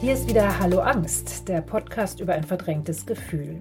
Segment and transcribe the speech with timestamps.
[0.00, 3.60] Hier ist wieder Hallo Angst, der Podcast über ein verdrängtes Gefühl.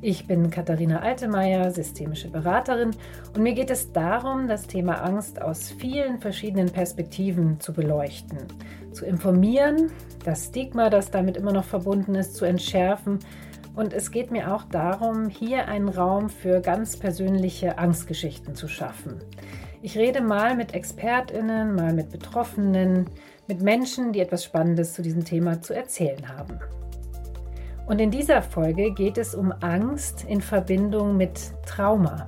[0.00, 2.90] Ich bin Katharina Altemeyer, systemische Beraterin
[3.36, 8.38] und mir geht es darum, das Thema Angst aus vielen verschiedenen Perspektiven zu beleuchten,
[8.90, 9.92] zu informieren,
[10.24, 13.20] das Stigma, das damit immer noch verbunden ist, zu entschärfen
[13.76, 19.20] und es geht mir auch darum, hier einen Raum für ganz persönliche Angstgeschichten zu schaffen.
[19.80, 23.06] Ich rede mal mit Expertinnen, mal mit Betroffenen,
[23.48, 26.60] mit Menschen, die etwas Spannendes zu diesem Thema zu erzählen haben.
[27.86, 32.26] Und in dieser Folge geht es um Angst in Verbindung mit Trauma.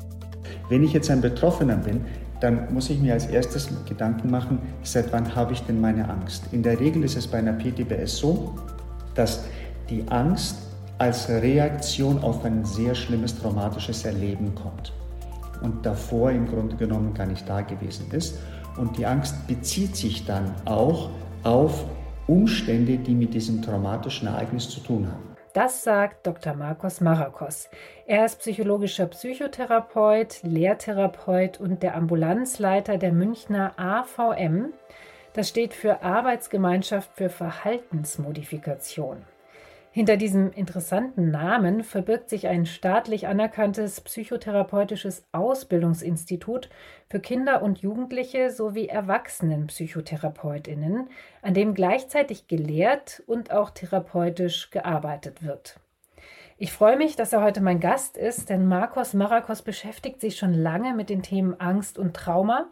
[0.71, 2.07] Wenn ich jetzt ein Betroffener bin,
[2.41, 6.45] dann muss ich mir als erstes Gedanken machen, seit wann habe ich denn meine Angst?
[6.53, 8.55] In der Regel ist es bei einer PTBS so,
[9.15, 9.45] dass
[9.91, 10.57] die Angst
[10.97, 14.95] als Reaktion auf ein sehr schlimmes traumatisches Erleben kommt
[15.61, 18.39] und davor im Grunde genommen gar nicht da gewesen ist.
[18.81, 21.11] Und die Angst bezieht sich dann auch
[21.43, 21.85] auf
[22.27, 25.37] Umstände, die mit diesem traumatischen Ereignis zu tun haben.
[25.53, 26.55] Das sagt Dr.
[26.55, 27.69] Markus Marakos.
[28.07, 34.73] Er ist psychologischer Psychotherapeut, Lehrtherapeut und der Ambulanzleiter der Münchner AVM.
[35.35, 39.19] Das steht für Arbeitsgemeinschaft für Verhaltensmodifikation.
[39.93, 46.71] Hinter diesem interessanten Namen verbirgt sich ein staatlich anerkanntes psychotherapeutisches Ausbildungsinstitut
[47.09, 51.09] für Kinder und Jugendliche sowie Erwachsenenpsychotherapeutinnen,
[51.43, 55.81] an dem gleichzeitig gelehrt und auch therapeutisch gearbeitet wird.
[56.57, 60.55] Ich freue mich, dass er heute mein Gast ist, denn Marcos Marakos beschäftigt sich schon
[60.55, 62.69] lange mit den Themen Angst und Trauma,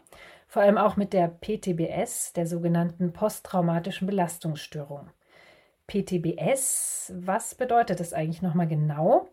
[0.47, 5.09] vor allem auch mit der PTBS, der sogenannten posttraumatischen Belastungsstörung.
[5.89, 7.13] PTBS.
[7.17, 9.27] Was bedeutet das eigentlich nochmal genau?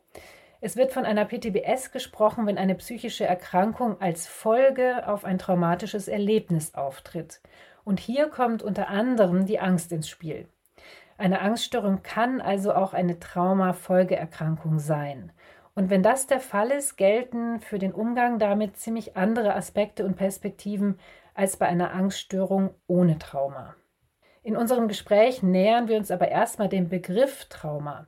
[0.62, 6.08] Es wird von einer PTBS gesprochen, wenn eine psychische Erkrankung als Folge auf ein traumatisches
[6.08, 7.42] Erlebnis auftritt.
[7.84, 10.48] Und hier kommt unter anderem die Angst ins Spiel.
[11.18, 15.32] Eine Angststörung kann also auch eine Traumafolgeerkrankung sein.
[15.74, 20.16] Und wenn das der Fall ist, gelten für den Umgang damit ziemlich andere Aspekte und
[20.16, 20.98] Perspektiven
[21.34, 23.76] als bei einer Angststörung ohne Trauma.
[24.46, 28.06] In unserem Gespräch nähern wir uns aber erstmal dem Begriff Trauma.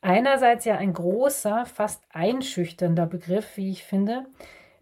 [0.00, 4.26] Einerseits ja ein großer, fast einschüchternder Begriff, wie ich finde,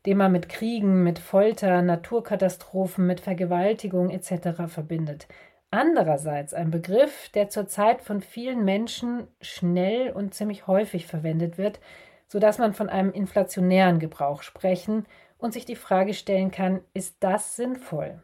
[0.07, 4.69] den man mit Kriegen, mit Folter, Naturkatastrophen, mit Vergewaltigung etc.
[4.69, 5.29] verbindet.
[5.71, 11.79] Andererseits ein Begriff, der zurzeit von vielen Menschen schnell und ziemlich häufig verwendet wird,
[12.27, 15.05] sodass man von einem inflationären Gebrauch sprechen
[15.37, 18.23] und sich die Frage stellen kann, ist das sinnvoll?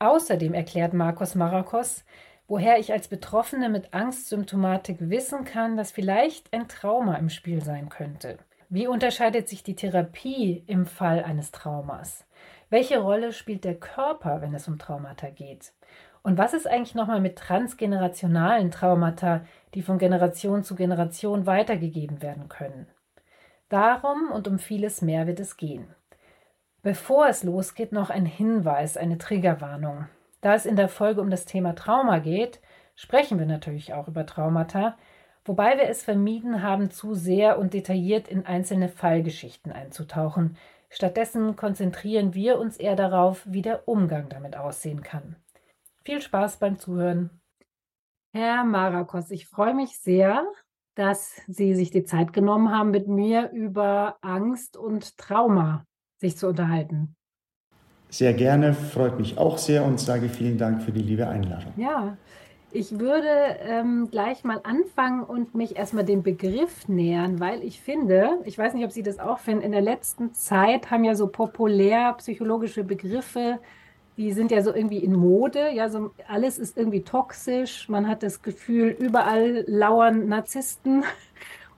[0.00, 2.04] Außerdem erklärt Markus Marakos,
[2.48, 7.90] woher ich als Betroffene mit Angstsymptomatik wissen kann, dass vielleicht ein Trauma im Spiel sein
[7.90, 8.38] könnte.
[8.70, 12.24] Wie unterscheidet sich die Therapie im Fall eines Traumas?
[12.70, 15.74] Welche Rolle spielt der Körper, wenn es um Traumata geht?
[16.22, 19.42] Und was ist eigentlich nochmal mit transgenerationalen Traumata,
[19.74, 22.86] die von Generation zu Generation weitergegeben werden können?
[23.68, 25.94] Darum und um vieles mehr wird es gehen.
[26.82, 30.06] Bevor es losgeht, noch ein Hinweis, eine Triggerwarnung.
[30.40, 32.60] Da es in der Folge um das Thema Trauma geht,
[32.94, 34.96] sprechen wir natürlich auch über Traumata,
[35.44, 40.56] wobei wir es vermieden haben, zu sehr und detailliert in einzelne Fallgeschichten einzutauchen.
[40.88, 45.36] Stattdessen konzentrieren wir uns eher darauf, wie der Umgang damit aussehen kann.
[46.02, 47.42] Viel Spaß beim Zuhören.
[48.32, 50.46] Herr Marakos, ich freue mich sehr,
[50.94, 55.84] dass Sie sich die Zeit genommen haben, mit mir über Angst und Trauma
[56.20, 57.16] sich zu unterhalten.
[58.10, 61.72] Sehr gerne, freut mich auch sehr und sage vielen Dank für die liebe Einladung.
[61.76, 62.16] Ja,
[62.72, 63.28] ich würde
[63.62, 68.74] ähm, gleich mal anfangen und mich erstmal dem Begriff nähern, weil ich finde, ich weiß
[68.74, 72.84] nicht, ob Sie das auch finden, in der letzten Zeit haben ja so populär psychologische
[72.84, 73.58] Begriffe,
[74.16, 78.22] die sind ja so irgendwie in Mode, ja, so alles ist irgendwie toxisch, man hat
[78.22, 81.04] das Gefühl, überall lauern Narzissten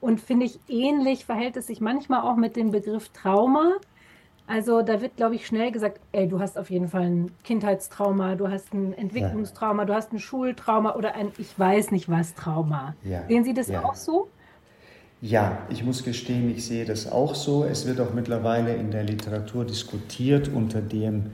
[0.00, 3.76] und finde ich ähnlich verhält es sich manchmal auch mit dem Begriff Trauma.
[4.52, 8.34] Also da wird, glaube ich, schnell gesagt, ey, du hast auf jeden Fall ein Kindheitstrauma,
[8.34, 9.86] du hast ein Entwicklungstrauma, ja.
[9.86, 12.94] du hast ein Schultrauma oder ein ich weiß nicht was Trauma.
[13.02, 13.26] Ja.
[13.28, 13.82] Sehen Sie das ja.
[13.82, 14.28] auch so?
[15.22, 17.64] Ja, ich muss gestehen, ich sehe das auch so.
[17.64, 21.30] Es wird auch mittlerweile in der Literatur diskutiert unter dem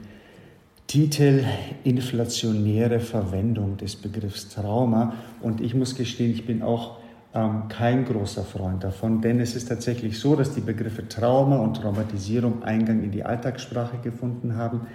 [0.87, 1.43] Titel
[1.83, 5.13] inflationäre Verwendung des Begriffs Trauma.
[5.41, 6.99] Und ich muss gestehen, ich bin auch
[7.33, 11.75] ähm, kein großer Freund davon, denn es ist tatsächlich so, dass die Begriffe Trauma und
[11.75, 14.87] Traumatisierung Eingang in die Alltagssprache gefunden haben,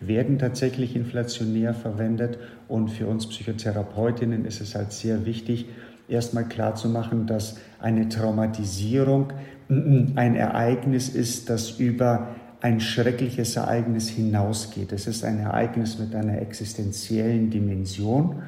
[0.00, 5.66] werden tatsächlich inflationär verwendet und für uns Psychotherapeutinnen ist es halt sehr wichtig,
[6.08, 9.32] erstmal klarzumachen, dass eine Traumatisierung
[9.68, 12.28] ein Ereignis ist, das über
[12.60, 14.92] ein schreckliches Ereignis hinausgeht.
[14.92, 18.42] Es ist ein Ereignis mit einer existenziellen Dimension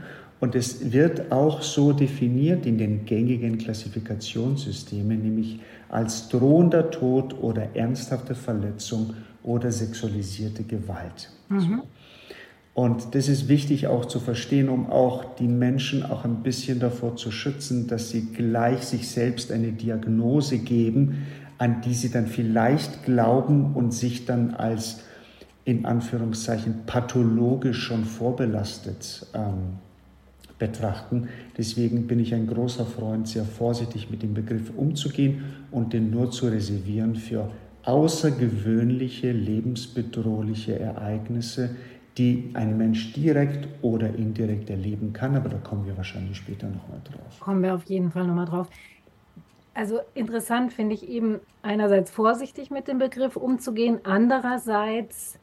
[0.45, 7.75] Und es wird auch so definiert in den gängigen Klassifikationssystemen, nämlich als drohender Tod oder
[7.75, 11.31] ernsthafte Verletzung oder sexualisierte Gewalt.
[11.49, 11.81] Mhm.
[12.75, 17.17] Und das ist wichtig auch zu verstehen, um auch die Menschen auch ein bisschen davor
[17.17, 21.27] zu schützen, dass sie gleich sich selbst eine Diagnose geben,
[21.57, 25.05] an die sie dann vielleicht glauben und sich dann als
[25.65, 29.79] in Anführungszeichen pathologisch schon vorbelastet ähm,
[30.59, 31.29] betrachten.
[31.57, 36.31] Deswegen bin ich ein großer Freund, sehr vorsichtig mit dem Begriff umzugehen und den nur
[36.31, 37.51] zu reservieren für
[37.85, 41.77] außergewöhnliche, lebensbedrohliche Ereignisse,
[42.17, 45.37] die ein Mensch direkt oder indirekt erleben kann.
[45.37, 47.41] Aber da kommen wir wahrscheinlich später nochmal drauf.
[47.41, 48.69] Kommen wir auf jeden Fall nochmal drauf.
[49.75, 55.39] Also interessant finde ich eben einerseits vorsichtig mit dem Begriff umzugehen, andererseits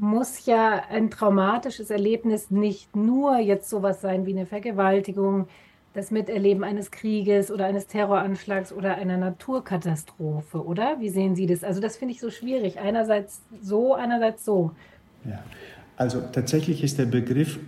[0.00, 5.46] muss ja ein traumatisches Erlebnis nicht nur jetzt sowas sein wie eine Vergewaltigung,
[5.92, 11.00] das Miterleben eines Krieges oder eines Terroranschlags oder einer Naturkatastrophe, oder?
[11.00, 11.64] Wie sehen Sie das?
[11.64, 12.78] Also das finde ich so schwierig.
[12.78, 14.70] Einerseits so, einerseits so.
[15.24, 15.42] Ja,
[15.96, 17.58] also tatsächlich ist der Begriff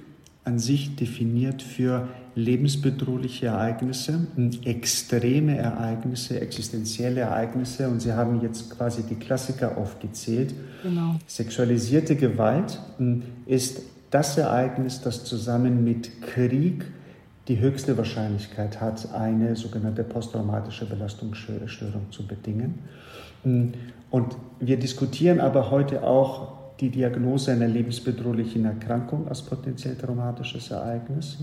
[0.44, 4.26] an sich definiert für lebensbedrohliche Ereignisse,
[4.64, 7.88] extreme Ereignisse, existenzielle Ereignisse.
[7.88, 10.54] Und Sie haben jetzt quasi die Klassiker aufgezählt.
[10.82, 11.16] Genau.
[11.26, 16.84] Sexualisierte Gewalt hm, ist das Ereignis, das zusammen mit Krieg
[17.48, 22.78] die höchste Wahrscheinlichkeit hat, eine sogenannte posttraumatische Belastungsstörung zu bedingen.
[23.42, 23.72] Hm,
[24.10, 31.38] und wir diskutieren aber heute auch die Diagnose einer lebensbedrohlichen Erkrankung als potenziell traumatisches Ereignis.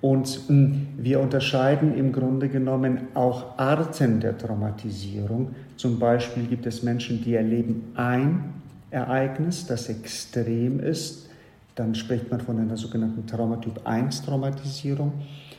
[0.00, 5.54] Und hm, wir unterscheiden im Grunde genommen auch Arten der Traumatisierung.
[5.76, 8.54] Zum Beispiel gibt es Menschen, die erleben ein
[8.90, 11.28] Ereignis, das extrem ist.
[11.74, 15.12] Dann spricht man von einer sogenannten Traumatyp 1 Traumatisierung.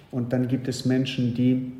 [0.09, 1.73] Und dann gibt es Menschen, die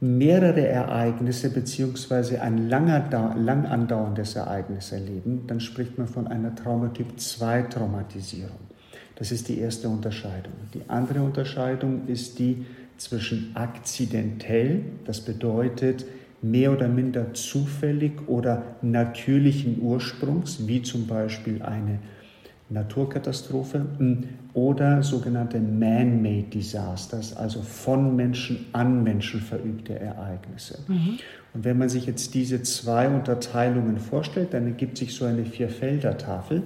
[0.00, 2.38] mehrere Ereignisse bzw.
[2.38, 8.70] ein langer, lang andauerndes Ereignis erleben, dann spricht man von einer Traumatyp 2 Traumatisierung.
[9.16, 10.54] Das ist die erste Unterscheidung.
[10.72, 12.64] Die andere Unterscheidung ist die
[12.96, 16.06] zwischen akzidentell, das bedeutet
[16.42, 21.98] mehr oder minder zufällig oder natürlichen Ursprungs, wie zum Beispiel eine
[22.70, 24.24] Naturkatastrophe hm,
[24.54, 30.78] oder sogenannte Man-Made Disasters, also von Menschen an Menschen verübte Ereignisse.
[30.88, 31.18] Mhm.
[31.52, 36.62] Und wenn man sich jetzt diese zwei Unterteilungen vorstellt, dann ergibt sich so eine Vierfelder-Tafel.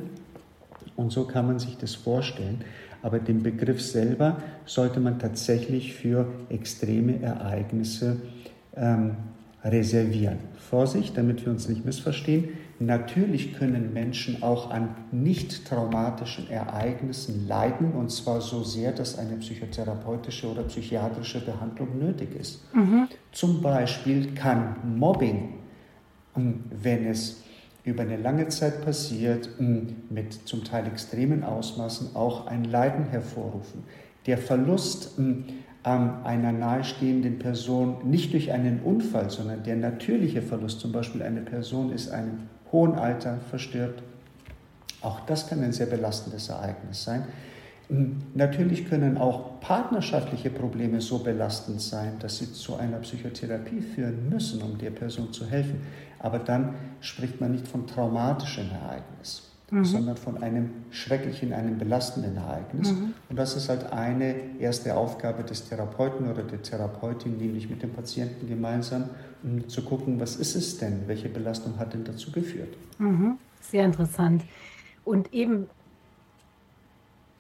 [0.96, 2.60] Und so kann man sich das vorstellen.
[3.02, 8.16] Aber den Begriff selber sollte man tatsächlich für extreme Ereignisse
[8.76, 9.16] ähm,
[9.62, 10.38] reservieren.
[10.56, 12.48] Vorsicht, damit wir uns nicht missverstehen.
[12.80, 19.36] Natürlich können Menschen auch an nicht traumatischen Ereignissen leiden, und zwar so sehr, dass eine
[19.36, 22.62] psychotherapeutische oder psychiatrische Behandlung nötig ist.
[22.74, 23.08] Mhm.
[23.30, 25.54] Zum Beispiel kann Mobbing,
[26.36, 27.42] ähm, wenn es
[27.84, 33.84] über eine lange Zeit passiert, ähm, mit zum Teil extremen Ausmaßen auch ein Leiden hervorrufen.
[34.26, 35.44] Der Verlust ähm,
[35.84, 41.92] einer nahestehenden Person nicht durch einen Unfall, sondern der natürliche Verlust, zum Beispiel eine Person
[41.92, 44.02] ist einem hohen Alter verstirbt.
[45.00, 47.24] Auch das kann ein sehr belastendes Ereignis sein.
[48.34, 54.62] Natürlich können auch partnerschaftliche Probleme so belastend sein, dass sie zu einer Psychotherapie führen müssen,
[54.62, 55.82] um der Person zu helfen.
[56.18, 59.84] Aber dann spricht man nicht von traumatischem Ereignis, mhm.
[59.84, 62.90] sondern von einem schrecklichen, einem belastenden Ereignis.
[62.90, 63.12] Mhm.
[63.28, 67.92] Und das ist halt eine erste Aufgabe des Therapeuten oder der Therapeutin, nämlich mit dem
[67.92, 69.10] Patienten gemeinsam
[69.44, 72.74] um zu gucken, was ist es denn, welche Belastung hat denn dazu geführt.
[72.98, 73.38] Mhm.
[73.60, 74.42] Sehr interessant.
[75.04, 75.68] Und eben,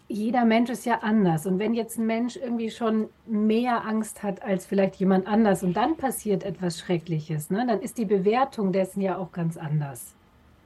[0.08, 1.46] jeder Mensch ist ja anders.
[1.46, 5.74] Und wenn jetzt ein Mensch irgendwie schon mehr Angst hat als vielleicht jemand anders und
[5.74, 10.12] dann passiert etwas Schreckliches, ne, dann ist die Bewertung dessen ja auch ganz anders.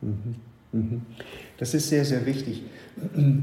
[0.01, 0.37] Mhm.
[0.73, 1.03] Mhm.
[1.57, 2.65] Das ist sehr, sehr wichtig.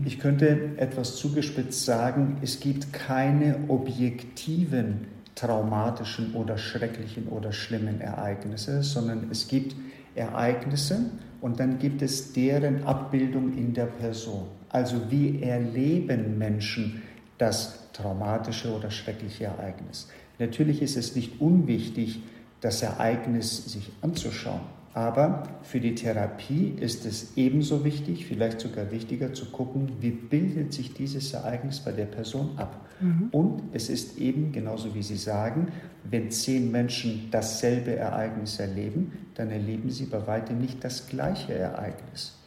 [0.06, 8.84] Ich könnte etwas zugespitzt sagen, es gibt keine objektiven traumatischen oder schrecklichen oder schlimmen Ereignisse,
[8.84, 9.75] sondern es gibt
[10.15, 11.12] Ereignisse
[11.42, 14.48] und dann gibt es deren Abbildung in der Person.
[14.70, 17.04] Also wie erleben Menschen
[17.38, 20.08] das traumatische oder schreckliche Ereignis.
[20.39, 22.22] Natürlich ist es nicht unwichtig,
[22.62, 24.62] das Ereignis sich anzuschauen.
[24.94, 30.74] Aber für die Therapie ist es ebenso wichtig, vielleicht sogar wichtiger zu gucken, wie bildet
[30.74, 32.85] sich dieses Ereignis bei der Person ab.
[33.00, 33.30] Mhm.
[33.32, 35.68] Und es ist eben, genauso wie Sie sagen,
[36.04, 42.38] wenn zehn Menschen dasselbe Ereignis erleben, dann erleben sie bei weitem nicht das gleiche Ereignis.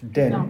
[0.00, 0.48] Denn genau.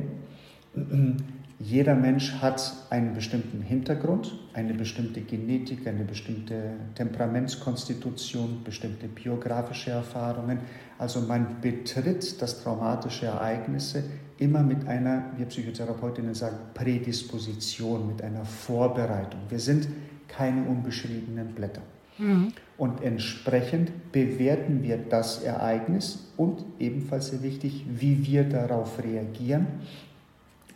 [1.60, 10.58] jeder Mensch hat einen bestimmten Hintergrund, eine bestimmte Genetik, eine bestimmte Temperamentskonstitution, bestimmte biografische Erfahrungen.
[10.98, 14.02] Also man betritt das traumatische Ereignisse
[14.38, 19.40] immer mit einer, wir Psychotherapeutinnen sagen, Prädisposition, mit einer Vorbereitung.
[19.48, 19.86] Wir sind
[20.26, 21.82] keine unbeschriebenen Blätter.
[22.18, 22.52] Mhm.
[22.76, 29.66] Und entsprechend bewerten wir das Ereignis und ebenfalls sehr wichtig, wie wir darauf reagieren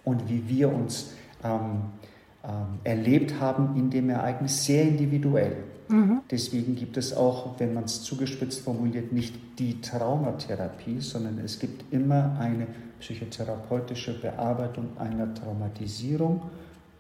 [0.08, 1.12] und wie wir uns
[1.44, 1.82] ähm,
[2.44, 5.56] ähm, erlebt haben in dem Ereignis, sehr individuell.
[5.88, 6.20] Mhm.
[6.30, 11.92] Deswegen gibt es auch, wenn man es zugespitzt formuliert, nicht die Traumatherapie, sondern es gibt
[11.92, 12.66] immer eine
[13.00, 16.42] psychotherapeutische Bearbeitung einer Traumatisierung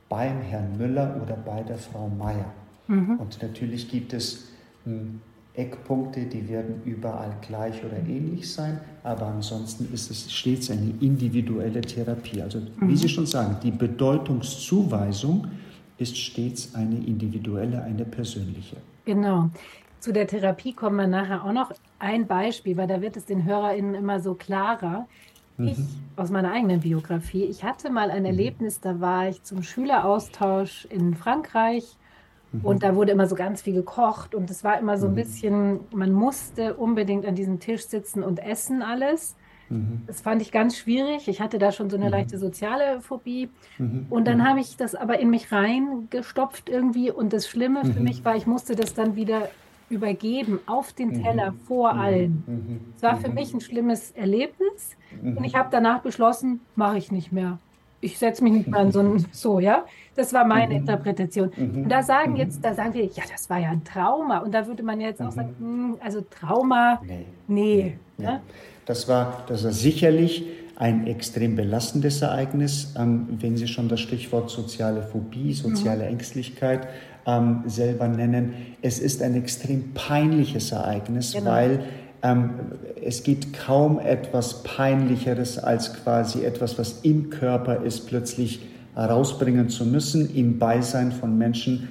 [0.08, 2.52] beim Herrn Müller oder bei der Frau Meier.
[2.86, 3.18] Mhm.
[3.18, 4.48] Und natürlich gibt es
[4.84, 5.20] hm,
[5.58, 11.80] Eckpunkte, die werden überall gleich oder ähnlich sein, aber ansonsten ist es stets eine individuelle
[11.80, 12.40] Therapie.
[12.40, 13.08] Also wie Sie mhm.
[13.08, 15.48] schon sagen, die Bedeutungszuweisung
[15.98, 18.76] ist stets eine individuelle, eine persönliche.
[19.04, 19.50] Genau.
[19.98, 21.72] Zu der Therapie kommen wir nachher auch noch.
[21.98, 25.08] Ein Beispiel, weil da wird es den HörerInnen immer so klarer.
[25.58, 25.88] Ich mhm.
[26.14, 28.26] aus meiner eigenen Biografie, ich hatte mal ein mhm.
[28.26, 31.97] Erlebnis, da war ich zum Schüleraustausch in Frankreich
[32.62, 32.80] und mhm.
[32.80, 35.16] da wurde immer so ganz viel gekocht und es war immer so ein mhm.
[35.16, 39.36] bisschen, man musste unbedingt an diesem Tisch sitzen und essen alles.
[39.68, 40.02] Mhm.
[40.06, 41.28] Das fand ich ganz schwierig.
[41.28, 43.50] Ich hatte da schon so eine leichte soziale Phobie.
[44.08, 47.10] Und dann habe ich das aber in mich reingestopft irgendwie.
[47.10, 49.50] Und das Schlimme für mich war, ich musste das dann wieder
[49.90, 52.92] übergeben auf den Teller vor allen.
[52.96, 54.96] Es war für mich ein schlimmes Erlebnis.
[55.22, 57.58] Und ich habe danach beschlossen, mache ich nicht mehr
[58.00, 59.84] ich setze mich nicht mal an so ein, so, ja.
[60.18, 60.80] Das war meine mhm.
[60.80, 61.52] Interpretation.
[61.56, 61.84] Mhm.
[61.84, 62.38] Und da sagen mhm.
[62.38, 64.38] jetzt, da sagen wir, ja, das war ja ein Trauma.
[64.38, 67.24] Und da würde man jetzt auch sagen, mh, hm, also Trauma, nee.
[67.46, 68.24] nee, nee.
[68.24, 68.40] Ja?
[68.84, 70.44] Das, war, das war sicherlich
[70.74, 76.14] ein extrem belastendes Ereignis, ähm, wenn Sie schon das Stichwort soziale Phobie, soziale mhm.
[76.14, 76.88] Ängstlichkeit
[77.24, 78.54] ähm, selber nennen.
[78.82, 81.50] Es ist ein extrem peinliches Ereignis, genau.
[81.52, 81.84] weil
[82.22, 82.50] ähm,
[83.00, 88.62] es gibt kaum etwas Peinlicheres als quasi etwas, was im Körper ist, plötzlich
[88.94, 91.88] herausbringen zu müssen im Beisein von Menschen,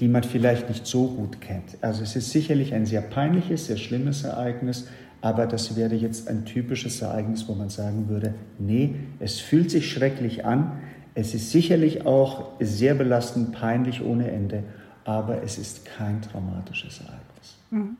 [0.00, 1.76] die man vielleicht nicht so gut kennt.
[1.82, 4.88] Also es ist sicherlich ein sehr peinliches, sehr schlimmes Ereignis,
[5.20, 9.90] aber das wäre jetzt ein typisches Ereignis, wo man sagen würde, nee, es fühlt sich
[9.90, 10.80] schrecklich an,
[11.14, 14.62] es ist sicherlich auch sehr belastend, peinlich ohne Ende,
[15.04, 17.58] aber es ist kein traumatisches Ereignis.
[17.70, 17.96] Mhm.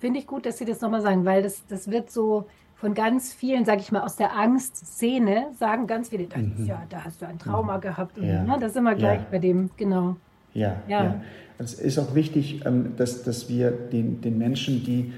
[0.00, 2.48] Finde ich gut, dass Sie das nochmal sagen, weil das, das wird so
[2.82, 6.66] von ganz vielen, sage ich mal, aus der Angstszene sagen ganz viele, mhm.
[6.66, 7.80] ja, da hast du ein Trauma mhm.
[7.80, 8.18] gehabt.
[8.18, 8.42] Und, ja.
[8.42, 9.26] ne, das ist immer gleich ja.
[9.30, 10.16] bei dem, genau.
[10.52, 11.04] Ja, ja.
[11.04, 11.20] ja.
[11.58, 15.12] Es ist auch wichtig, ähm, dass, dass wir den, den Menschen, die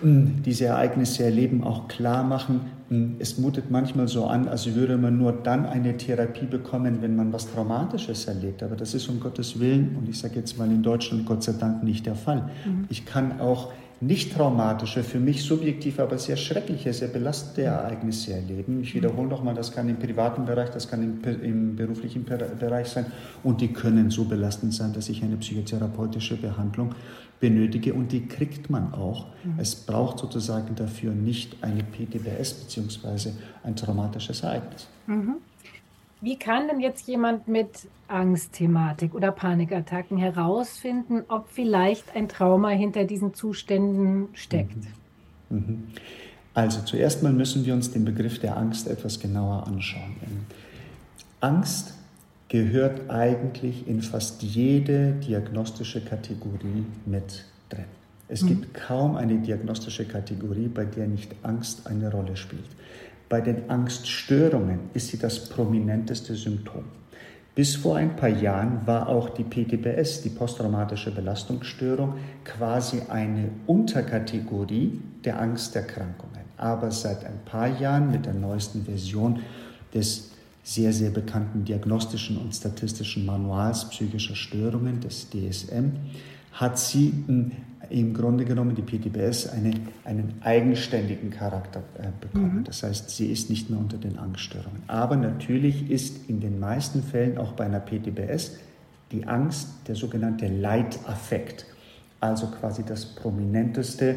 [0.00, 4.96] hm, diese Ereignisse erleben, auch klar machen, hm, es mutet manchmal so an, als würde
[4.96, 8.62] man nur dann eine Therapie bekommen, wenn man was Traumatisches erlebt.
[8.62, 11.54] Aber das ist um Gottes Willen, und ich sage jetzt mal in Deutschland Gott sei
[11.58, 12.48] Dank nicht der Fall.
[12.64, 12.84] Mhm.
[12.90, 18.80] Ich kann auch nicht traumatische, für mich subjektiv, aber sehr schreckliche, sehr belastende Ereignisse erleben.
[18.82, 23.06] Ich wiederhole nochmal, das kann im privaten Bereich, das kann im, im, beruflichen Bereich sein
[23.42, 26.94] und die können so belastend sein, dass ich eine psychotherapeutische Behandlung
[27.40, 29.26] benötige und die kriegt man auch.
[29.44, 29.54] Mhm.
[29.58, 33.30] Es braucht sozusagen dafür nicht eine PTBS bzw.
[33.64, 34.86] ein traumatisches Ereignis.
[35.06, 35.36] Mhm.
[36.20, 43.04] Wie kann denn jetzt jemand mit Angstthematik oder Panikattacken herausfinden, ob vielleicht ein Trauma hinter
[43.04, 44.76] diesen Zuständen steckt?
[45.48, 45.58] Mhm.
[45.58, 45.84] Mhm.
[46.54, 50.16] Also zuerst mal müssen wir uns den Begriff der Angst etwas genauer anschauen.
[51.40, 51.94] Angst
[52.48, 57.84] gehört eigentlich in fast jede diagnostische Kategorie mit drin.
[58.26, 58.48] Es mhm.
[58.48, 62.66] gibt kaum eine diagnostische Kategorie, bei der nicht Angst eine Rolle spielt.
[63.28, 66.84] Bei den Angststörungen ist sie das prominenteste Symptom.
[67.54, 75.00] Bis vor ein paar Jahren war auch die PTBS, die posttraumatische Belastungsstörung, quasi eine Unterkategorie
[75.24, 76.42] der Angsterkrankungen.
[76.56, 79.40] Aber seit ein paar Jahren mit der neuesten Version
[79.92, 80.30] des
[80.62, 85.96] sehr, sehr bekannten diagnostischen und statistischen Manuals psychischer Störungen, des DSM,
[86.52, 87.12] hat sie
[87.90, 89.72] im Grunde genommen die PTBS eine,
[90.04, 92.58] einen eigenständigen Charakter äh, bekommen.
[92.58, 92.64] Mhm.
[92.64, 94.82] Das heißt, sie ist nicht mehr unter den Angststörungen.
[94.86, 98.56] Aber natürlich ist in den meisten Fällen auch bei einer PTBS
[99.12, 101.66] die Angst der sogenannte Leitaffekt,
[102.20, 104.16] also quasi das prominenteste,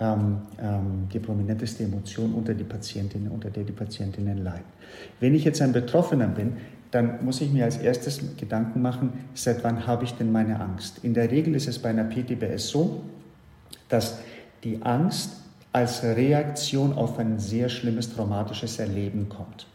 [0.00, 4.64] ähm, ähm, die prominenteste Emotion unter die Patientinnen, unter der die Patientinnen leiden.
[5.20, 6.56] Wenn ich jetzt ein Betroffener bin,
[6.94, 11.00] dann muss ich mir als erstes Gedanken machen, seit wann habe ich denn meine Angst?
[11.02, 13.02] In der Regel ist es bei einer PTBS so,
[13.88, 14.18] dass
[14.62, 15.32] die Angst
[15.72, 19.66] als Reaktion auf ein sehr schlimmes traumatisches Erleben kommt.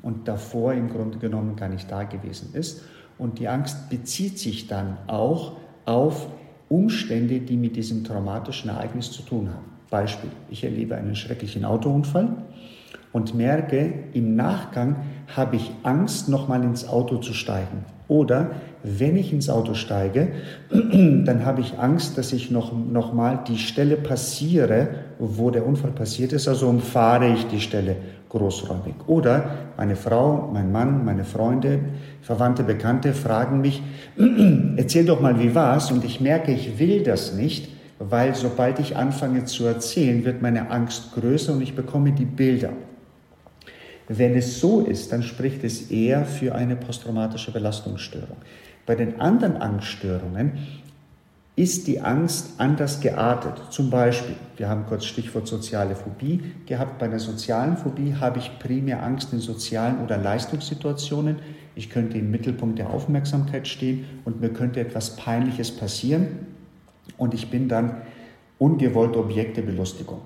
[0.00, 2.82] und davor im Grunde genommen gar nicht da gewesen ist.
[3.18, 5.52] Und die Angst bezieht sich dann auch
[5.84, 6.28] auf
[6.68, 9.64] Umstände, die mit diesem traumatischen Ereignis zu tun haben.
[9.90, 12.36] Beispiel, ich erlebe einen schrecklichen Autounfall
[13.12, 14.96] und merke, im Nachgang
[15.36, 17.84] habe ich Angst, nochmal ins Auto zu steigen.
[18.08, 18.50] Oder
[18.82, 20.28] wenn ich ins Auto steige,
[20.70, 23.14] dann habe ich Angst, dass ich noch, noch
[23.44, 24.88] die Stelle passiere,
[25.18, 27.96] wo der Unfall passiert ist, also umfahre ich die Stelle
[28.28, 28.94] großräumig.
[29.06, 31.80] Oder meine Frau, mein Mann, meine Freunde,
[32.22, 33.82] Verwandte, Bekannte fragen mich,
[34.76, 35.92] erzähl doch mal, wie war's?
[35.92, 40.70] Und ich merke, ich will das nicht, weil sobald ich anfange zu erzählen, wird meine
[40.70, 42.70] Angst größer und ich bekomme die Bilder.
[44.14, 48.36] Wenn es so ist, dann spricht es eher für eine posttraumatische Belastungsstörung.
[48.84, 50.52] Bei den anderen Angststörungen
[51.56, 53.54] ist die Angst anders geartet.
[53.70, 56.98] Zum Beispiel, wir haben kurz Stichwort soziale Phobie gehabt.
[56.98, 61.36] Bei einer sozialen Phobie habe ich primär Angst in sozialen oder Leistungssituationen.
[61.74, 66.46] Ich könnte im Mittelpunkt der Aufmerksamkeit stehen und mir könnte etwas Peinliches passieren
[67.16, 68.02] und ich bin dann
[68.58, 70.20] ungewollt Objekt der Belustigung.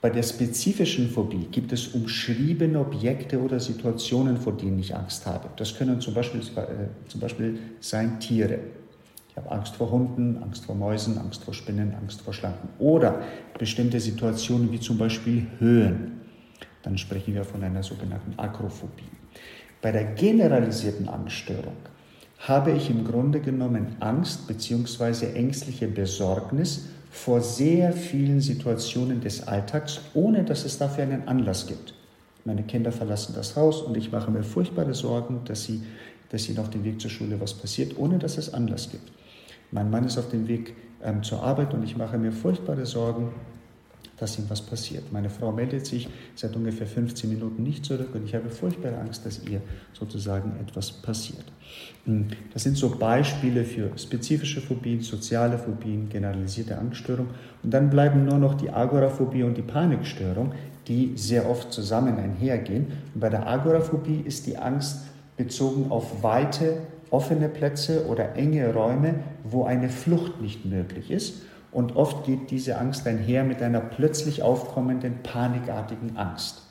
[0.00, 5.50] Bei der spezifischen Phobie gibt es umschriebene Objekte oder Situationen, vor denen ich Angst habe.
[5.56, 8.60] Das können zum Beispiel, äh, zum Beispiel sein Tiere.
[9.28, 12.70] Ich habe Angst vor Hunden, Angst vor Mäusen, Angst vor Spinnen, Angst vor Schlangen.
[12.78, 13.22] Oder
[13.58, 16.22] bestimmte Situationen wie zum Beispiel Höhen.
[16.82, 19.04] Dann sprechen wir von einer sogenannten Akrophobie.
[19.82, 21.76] Bei der generalisierten Angststörung
[22.38, 25.34] habe ich im Grunde genommen Angst bzw.
[25.34, 31.94] ängstliche Besorgnis vor sehr vielen Situationen des Alltags, ohne dass es dafür einen Anlass gibt.
[32.44, 35.82] Meine Kinder verlassen das Haus und ich mache mir furchtbare Sorgen, dass, sie,
[36.30, 39.10] dass ihnen auf dem Weg zur Schule was passiert, ohne dass es Anlass gibt.
[39.72, 43.32] Mein Mann ist auf dem Weg ähm, zur Arbeit und ich mache mir furchtbare Sorgen,
[44.20, 45.12] dass ihm was passiert.
[45.12, 49.24] Meine Frau meldet sich seit ungefähr 15 Minuten nicht zurück und ich habe furchtbare Angst,
[49.24, 49.62] dass ihr
[49.92, 51.44] sozusagen etwas passiert.
[52.04, 57.28] Hm, das sind so Beispiele für spezifische Phobien, soziale Phobien, generalisierte Angststörung.
[57.62, 60.52] Und dann bleiben nur noch die Agoraphobie und die Panikstörung,
[60.86, 62.86] die sehr oft zusammen einhergehen.
[63.14, 66.78] Und bei der Agoraphobie ist die Angst bezogen auf weite,
[67.10, 71.42] offene Plätze oder enge Räume, wo eine Flucht nicht möglich ist.
[71.72, 76.62] Und oft geht diese Angst einher mit einer plötzlich aufkommenden panikartigen Angst.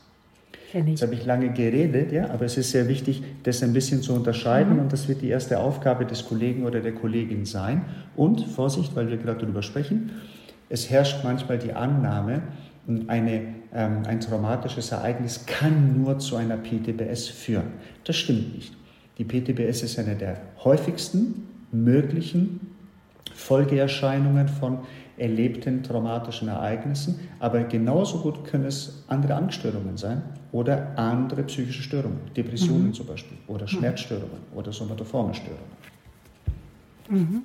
[0.74, 4.14] Jetzt habe ich lange geredet, ja, aber es ist sehr wichtig, das ein bisschen zu
[4.14, 4.80] unterscheiden mhm.
[4.82, 7.86] und das wird die erste Aufgabe des Kollegen oder der Kollegin sein.
[8.16, 10.12] Und Vorsicht, weil wir gerade darüber sprechen,
[10.70, 12.44] es herrscht manchmal die Annahme,
[13.08, 13.42] eine,
[13.74, 17.68] ähm, ein traumatisches Ereignis kann nur zu einer PTBS führen.
[18.04, 18.76] Das stimmt nicht.
[19.18, 22.60] Die PTBS ist eine der häufigsten möglichen
[23.34, 24.80] Folgeerscheinungen von
[25.18, 32.20] erlebten traumatischen Ereignissen, aber genauso gut können es andere Angststörungen sein oder andere psychische Störungen,
[32.36, 32.94] Depressionen mhm.
[32.94, 33.68] zum Beispiel oder mhm.
[33.68, 35.80] Schmerzstörungen oder somatoforme Störungen.
[37.10, 37.44] Mhm.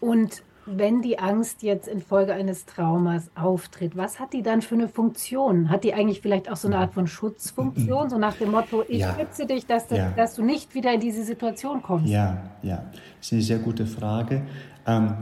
[0.00, 4.88] Und wenn die Angst jetzt infolge eines Traumas auftritt, was hat die dann für eine
[4.88, 5.70] Funktion?
[5.70, 9.00] Hat die eigentlich vielleicht auch so eine Art von Schutzfunktion, so nach dem Motto, ich
[9.00, 9.16] ja.
[9.18, 10.10] schütze dich, dass, du, ja.
[10.16, 12.08] dass du nicht wieder in diese Situation kommst?
[12.08, 12.84] Ja, ja,
[13.18, 14.42] das ist eine sehr gute Frage.
[14.86, 15.14] Ähm,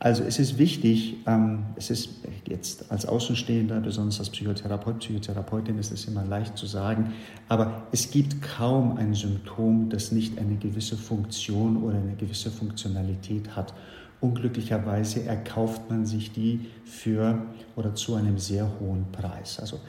[0.00, 2.10] also es ist wichtig, ähm, es ist
[2.46, 7.14] jetzt als Außenstehender, besonders als Psychotherapeut, Psychotherapeutin ist es immer leicht zu sagen,
[7.48, 13.56] aber es gibt kaum ein Symptom, das nicht eine gewisse Funktion oder eine gewisse Funktionalität
[13.56, 13.74] hat.
[14.20, 17.42] Unglücklicherweise erkauft man sich die für
[17.74, 19.58] oder zu einem sehr hohen Preis.
[19.58, 19.80] Also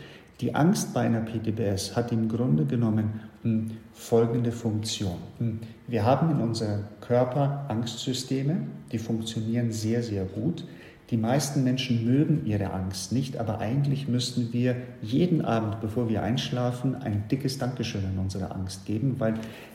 [0.41, 5.17] die Angst bei einer PTBS hat im Grunde genommen hm, folgende Funktion.
[5.37, 8.57] Hm, wir haben in unserem Körper Angstsysteme,
[8.91, 10.65] die funktionieren sehr, sehr gut.
[11.09, 16.21] Die meisten Menschen mögen ihre Angst nicht, aber eigentlich müssten wir jeden Abend, bevor wir
[16.21, 19.33] einschlafen, ein dickes Dankeschön an unsere Angst geben, weil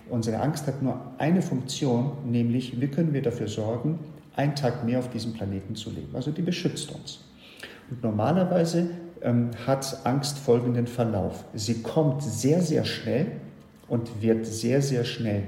[0.09, 3.99] unsere Angst hat nur eine Funktion, nämlich wie können wir dafür sorgen,
[4.37, 6.15] einen Tag mehr auf diesem Planeten zu leben.
[6.15, 7.25] Also die beschützt uns.
[7.91, 8.91] Und normalerweise
[9.25, 11.45] ähm, hat Angst folgenden Verlauf.
[11.55, 13.33] Sie kommt sehr, sehr schnell
[13.89, 15.45] und wird sehr, sehr schnell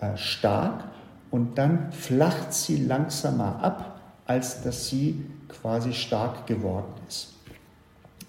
[0.00, 0.84] äh, stark
[1.30, 7.32] und dann flacht sie langsamer ab, als dass sie quasi stark geworden ist.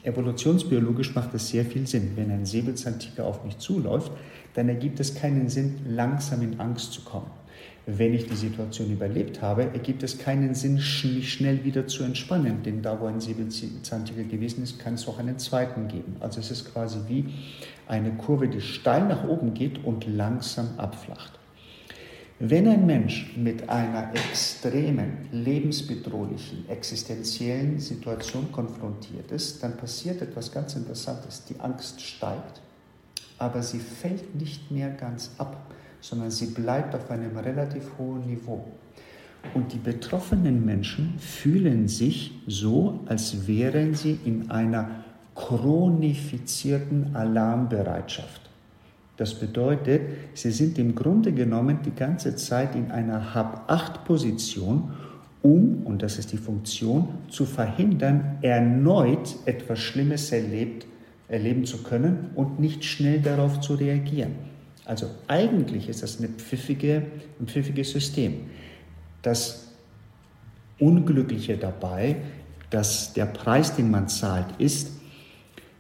[0.03, 2.13] Evolutionsbiologisch macht es sehr viel Sinn.
[2.15, 4.11] Wenn ein Säbelzahntiger auf mich zuläuft,
[4.53, 7.36] dann ergibt es keinen Sinn, langsam in Angst zu kommen
[7.87, 12.61] wenn ich die Situation überlebt habe, ergibt es keinen Sinn, mich schnell wieder zu entspannen.
[12.63, 16.17] Denn da, wo ein Säbelzahntiger gewesen ist, kann es auch einen zweiten geben.
[16.19, 17.25] Also es ist quasi wie
[17.87, 21.31] eine Kurve, die steil nach oben geht und langsam abflacht.
[22.39, 30.75] Wenn ein Mensch mit einer extremen, lebensbedrohlichen, existenziellen Situation konfrontiert ist, dann passiert etwas ganz
[30.75, 31.45] Interessantes.
[31.45, 32.61] Die Angst steigt
[33.37, 35.71] aber sie fällt nicht mehr ganz ab,
[36.07, 38.63] sondern sie bleibt auf einem relativ hohen Niveau.
[39.53, 45.03] Und die betroffenen Menschen fühlen sich so, als wären sie in einer
[45.35, 48.41] chronifizierten Alarmbereitschaft.
[49.17, 50.01] Das bedeutet,
[50.33, 54.91] sie sind im Grunde genommen die ganze Zeit in einer Hab-Acht-Position,
[55.43, 60.85] um, und das ist die Funktion, zu verhindern, erneut etwas Schlimmes erlebt,
[61.27, 64.56] erleben zu können und nicht schnell darauf zu reagieren.
[64.87, 67.03] Also eigentlich ist das eine pfiffige,
[67.41, 68.45] ein pfiffiges System.
[69.21, 69.67] Das
[70.79, 72.15] Unglückliche dabei,
[72.69, 74.91] dass der Preis, den man zahlt, ist,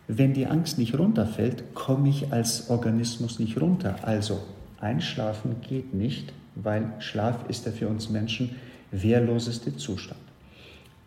[0.09, 3.95] wenn die Angst nicht runterfällt, komme ich als Organismus nicht runter.
[4.01, 4.41] Also
[4.81, 8.55] einschlafen geht nicht, weil Schlaf ist ja für uns Menschen
[8.91, 10.19] wehrloseste Zustand.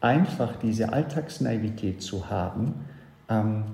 [0.00, 2.74] Einfach diese Alltagsnaivität zu haben,
[3.28, 3.64] ähm,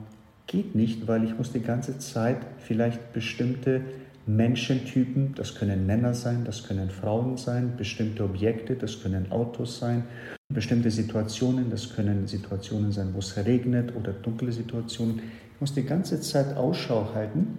[0.49, 3.83] geht nicht, weil ich muss die ganze Zeit vielleicht bestimmte
[4.27, 10.05] Menschentypen, das können Männer sein, das können Frauen sein, bestimmte Objekte, das können Autos sein,
[10.53, 15.21] bestimmte Situationen, das können Situationen sein, wo es regnet oder dunkle Situationen.
[15.55, 17.59] Ich muss die ganze Zeit Ausschau halten,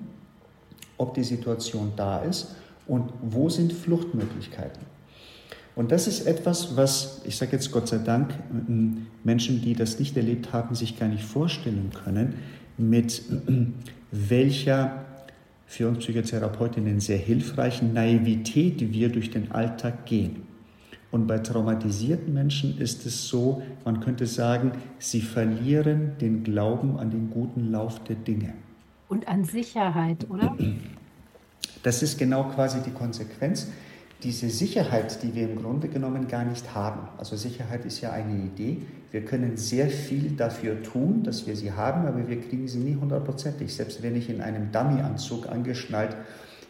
[0.98, 4.86] ob die Situation da ist und wo sind Fluchtmöglichkeiten.
[5.76, 8.34] Und das ist etwas, was, ich sage jetzt Gott sei Dank,
[9.24, 12.34] Menschen, die das nicht erlebt haben, sich gar nicht vorstellen können,
[12.78, 13.22] mit
[14.12, 15.06] welcher
[15.68, 20.48] für uns Psychotherapeutinnen sehr hilfreichen Naivität, die wir durch den Alltag gehen.
[21.12, 27.12] Und bei traumatisierten Menschen ist es so, man könnte sagen, sie verlieren den Glauben an
[27.12, 28.54] den guten Lauf der Dinge.
[29.10, 30.56] Und an Sicherheit, oder?
[31.84, 33.68] Das ist genau quasi die Konsequenz.
[34.24, 37.08] Diese Sicherheit, die wir im Grunde genommen gar nicht haben.
[37.18, 38.78] Also Sicherheit ist ja eine Idee.
[39.12, 42.96] Wir können sehr viel dafür tun, dass wir sie haben, aber wir kriegen sie nie
[42.96, 43.74] hundertprozentig.
[43.74, 46.16] Selbst wenn ich in einem Dummyanzug angeschnallt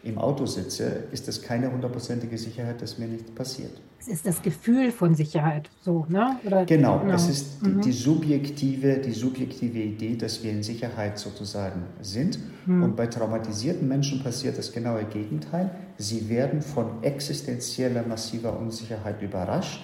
[0.03, 3.71] im Auto sitze, ist das keine hundertprozentige Sicherheit, dass mir nichts passiert.
[3.99, 6.37] Es ist das Gefühl von Sicherheit, so, ne?
[6.45, 7.81] Oder, genau, genau, es ist die, mhm.
[7.81, 12.37] die, subjektive, die subjektive Idee, dass wir in Sicherheit sozusagen sind.
[12.67, 12.83] Mhm.
[12.83, 15.71] Und bei traumatisierten Menschen passiert das genaue Gegenteil.
[15.97, 19.81] Sie werden von existenzieller, massiver Unsicherheit überrascht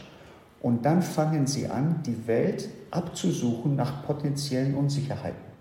[0.63, 5.53] und dann fangen sie an, die Welt abzusuchen nach potenziellen Unsicherheiten.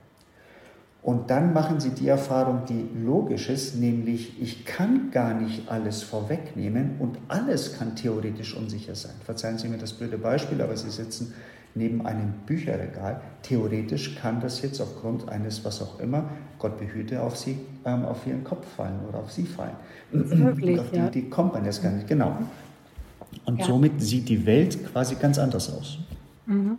[1.03, 6.05] Und dann machen sie die Erfahrung, die logisch ist, nämlich ich kann gar nicht alles
[6.05, 9.15] vorwegnehmen und alles kann theoretisch unsicher sein.
[9.25, 11.35] Verzeihen Sie mir das blöde Beispiel, aber Sie sitzen
[11.75, 13.21] neben einem Bücherregal.
[13.43, 16.29] Theoretisch kann das jetzt aufgrund eines was auch immer,
[16.61, 19.75] Gott behüte, auf Sie, ähm, auf Ihren Kopf fallen oder auf Sie fallen.
[20.13, 21.11] Wirklich, auf die, ja.
[21.11, 22.07] die kommt man jetzt gar nicht.
[22.07, 22.37] Genau.
[23.45, 23.67] Und ja.
[23.67, 25.99] somit sieht die Welt quasi ganz anders aus.
[26.47, 26.79] Mhm.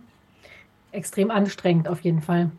[0.92, 2.50] Extrem anstrengend auf jeden Fall.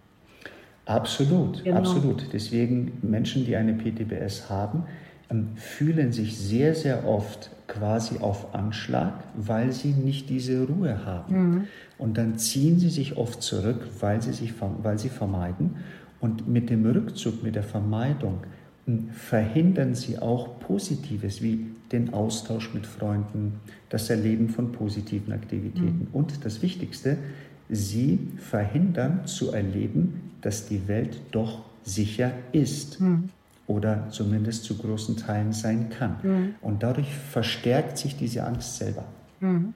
[0.85, 1.77] Absolut, genau.
[1.77, 2.27] absolut.
[2.31, 4.83] Deswegen Menschen, die eine PTBS haben,
[5.31, 11.35] ähm, fühlen sich sehr, sehr oft quasi auf Anschlag, weil sie nicht diese Ruhe haben.
[11.35, 11.67] Mhm.
[11.97, 15.77] Und dann ziehen sie sich oft zurück, weil sie, sich, weil sie vermeiden.
[16.19, 18.41] Und mit dem Rückzug, mit der Vermeidung
[18.85, 26.07] hm, verhindern sie auch Positives wie den Austausch mit Freunden, das Erleben von positiven Aktivitäten.
[26.11, 26.13] Mhm.
[26.13, 27.17] Und das Wichtigste,
[27.69, 32.99] sie verhindern zu erleben, dass die Welt doch sicher ist.
[32.99, 33.29] Mhm.
[33.67, 36.17] Oder zumindest zu großen Teilen sein kann.
[36.21, 36.55] Mhm.
[36.61, 39.05] Und dadurch verstärkt sich diese Angst selber.
[39.39, 39.73] Mhm.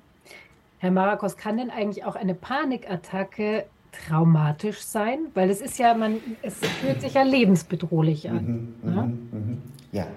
[0.78, 5.20] Herr Marakos, kann denn eigentlich auch eine Panikattacke traumatisch sein?
[5.34, 8.74] Weil es ist ja, man, es fühlt sich ja lebensbedrohlich an.
[8.84, 9.02] Mhm, ja?
[9.02, 9.58] Mhm, mhm.
[9.92, 10.08] ja?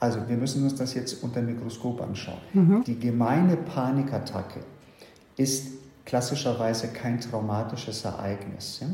[0.00, 2.38] Also wir müssen uns das jetzt unter dem Mikroskop anschauen.
[2.52, 2.84] Mhm.
[2.84, 4.60] Die gemeine Panikattacke
[5.36, 5.72] ist
[6.04, 8.80] klassischerweise kein traumatisches Ereignis.
[8.80, 8.88] Ja?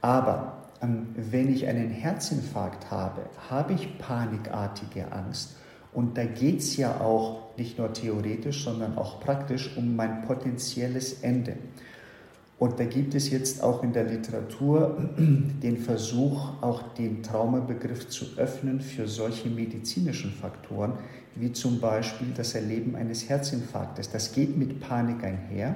[0.00, 5.56] Aber ähm, wenn ich einen Herzinfarkt habe, habe ich panikartige Angst.
[5.92, 11.22] Und da geht es ja auch nicht nur theoretisch, sondern auch praktisch um mein potenzielles
[11.22, 11.56] Ende.
[12.60, 18.36] Und da gibt es jetzt auch in der Literatur den Versuch, auch den Traumabegriff zu
[18.36, 20.92] öffnen für solche medizinischen Faktoren,
[21.34, 24.10] wie zum Beispiel das Erleben eines Herzinfarktes.
[24.10, 25.74] Das geht mit Panik einher.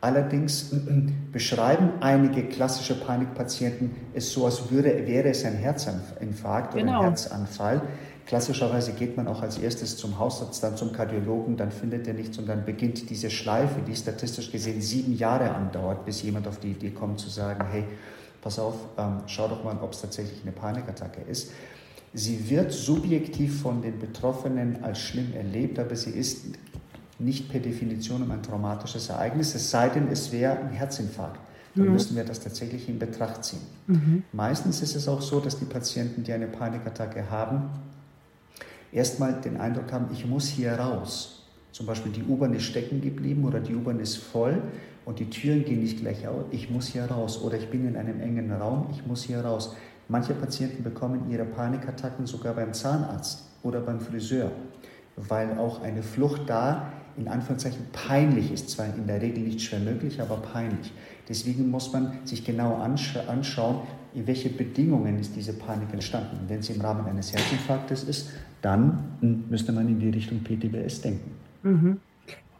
[0.00, 0.74] Allerdings
[1.32, 7.00] beschreiben einige klassische Panikpatienten es so, als würde, wäre es ein Herzinfarkt oder genau.
[7.00, 7.82] ein Herzanfall.
[8.30, 12.38] Klassischerweise geht man auch als erstes zum Hausarzt, dann zum Kardiologen, dann findet er nichts
[12.38, 16.70] und dann beginnt diese Schleife, die statistisch gesehen sieben Jahre andauert, bis jemand auf die
[16.70, 17.82] Idee kommt zu sagen, hey,
[18.40, 21.50] pass auf, ähm, schau doch mal, ob es tatsächlich eine Panikattacke ist.
[22.14, 26.44] Sie wird subjektiv von den Betroffenen als schlimm erlebt, aber sie ist
[27.18, 31.40] nicht per Definition ein traumatisches Ereignis, es sei denn, es wäre ein Herzinfarkt.
[31.74, 31.94] dann mhm.
[31.94, 33.66] müssen wir das tatsächlich in Betracht ziehen.
[33.88, 34.22] Mhm.
[34.32, 37.70] Meistens ist es auch so, dass die Patienten, die eine Panikattacke haben,
[38.92, 41.44] erstmal den Eindruck haben, ich muss hier raus.
[41.72, 44.60] Zum Beispiel die U-Bahn ist stecken geblieben oder die U-Bahn ist voll
[45.04, 47.96] und die Türen gehen nicht gleich auf, ich muss hier raus oder ich bin in
[47.96, 49.74] einem engen Raum, ich muss hier raus.
[50.08, 54.50] Manche Patienten bekommen ihre Panikattacken sogar beim Zahnarzt oder beim Friseur,
[55.16, 58.70] weil auch eine Flucht da in Anführungszeichen peinlich ist.
[58.70, 60.92] Zwar in der Regel nicht schwer möglich, aber peinlich.
[61.28, 63.82] Deswegen muss man sich genau anscha anschauen,
[64.14, 66.40] in welche Bedingungen ist diese Panik entstanden.
[66.48, 68.30] Wenn sie im Rahmen eines Herzinfarktes ist,
[68.62, 69.04] dann
[69.48, 71.30] müsste man in die Richtung PTBS denken.
[71.62, 72.00] Mhm.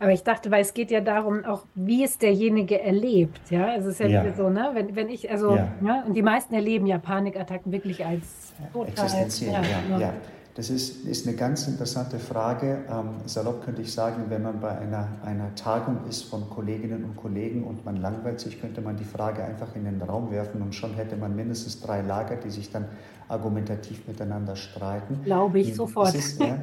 [0.00, 3.50] Aber ich dachte, weil es geht ja darum, auch wie es derjenige erlebt.
[3.50, 4.34] Ja, es ist ja, ja.
[4.34, 4.70] so, ne?
[4.72, 5.68] Wenn, wenn ich, also, ja.
[5.84, 6.04] ja.
[6.06, 8.88] und die meisten erleben ja Panikattacken wirklich als total.
[8.88, 9.60] Existenziell, ja,
[9.90, 9.98] ja.
[9.98, 10.14] ja.
[10.54, 12.84] Das ist, ist eine ganz interessante Frage.
[12.90, 17.16] Ähm, salopp könnte ich sagen, wenn man bei einer, einer Tagung ist von Kolleginnen und
[17.16, 20.74] Kollegen und man langweilt sich, könnte man die Frage einfach in den Raum werfen und
[20.74, 22.86] schon hätte man mindestens drei Lager, die sich dann
[23.31, 25.21] argumentativ miteinander streiten.
[25.25, 26.09] Glaube ich sofort.
[26.09, 26.59] Es ist, ja,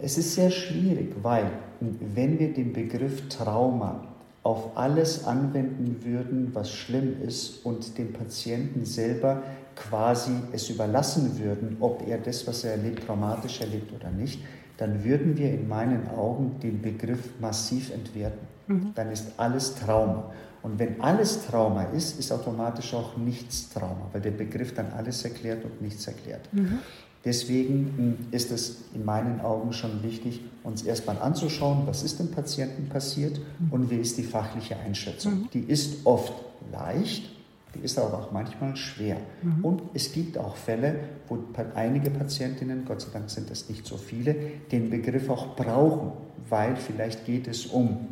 [0.00, 1.46] es ist sehr schwierig, weil
[1.80, 4.04] wenn wir den Begriff Trauma
[4.42, 9.42] auf alles anwenden würden, was schlimm ist und dem Patienten selber
[9.76, 14.40] quasi es überlassen würden, ob er das, was er erlebt, traumatisch erlebt oder nicht,
[14.76, 18.46] dann würden wir in meinen Augen den Begriff massiv entwerten.
[18.66, 18.92] Mhm.
[18.94, 20.32] Dann ist alles Trauma.
[20.62, 25.24] Und wenn alles Trauma ist, ist automatisch auch nichts Trauma, weil der Begriff dann alles
[25.24, 26.48] erklärt und nichts erklärt.
[26.52, 26.78] Mhm.
[27.24, 32.30] Deswegen hm, ist es in meinen Augen schon wichtig, uns erstmal anzuschauen, was ist dem
[32.30, 33.72] Patienten passiert mhm.
[33.72, 35.32] und wie ist die fachliche Einschätzung.
[35.34, 35.48] Mhm.
[35.52, 36.32] Die ist oft
[36.72, 37.30] leicht,
[37.74, 39.18] die ist aber auch manchmal schwer.
[39.42, 39.64] Mhm.
[39.64, 40.96] Und es gibt auch Fälle,
[41.28, 41.38] wo
[41.74, 44.34] einige Patientinnen, Gott sei Dank sind das nicht so viele,
[44.70, 46.12] den Begriff auch brauchen,
[46.48, 48.08] weil vielleicht geht es um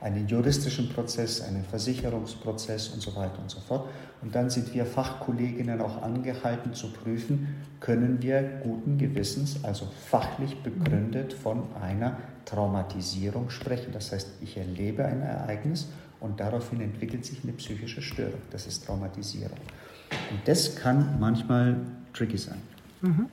[0.00, 3.88] einen juristischen Prozess, einen Versicherungsprozess und so weiter und so fort.
[4.22, 10.62] Und dann sind wir Fachkolleginnen auch angehalten zu prüfen, können wir guten Gewissens, also fachlich
[10.62, 13.92] begründet von einer Traumatisierung sprechen.
[13.92, 15.88] Das heißt, ich erlebe ein Ereignis
[16.20, 18.40] und daraufhin entwickelt sich eine psychische Störung.
[18.50, 19.58] Das ist Traumatisierung.
[20.30, 21.76] Und das kann manchmal
[22.12, 22.60] tricky sein.
[23.02, 23.26] Mhm.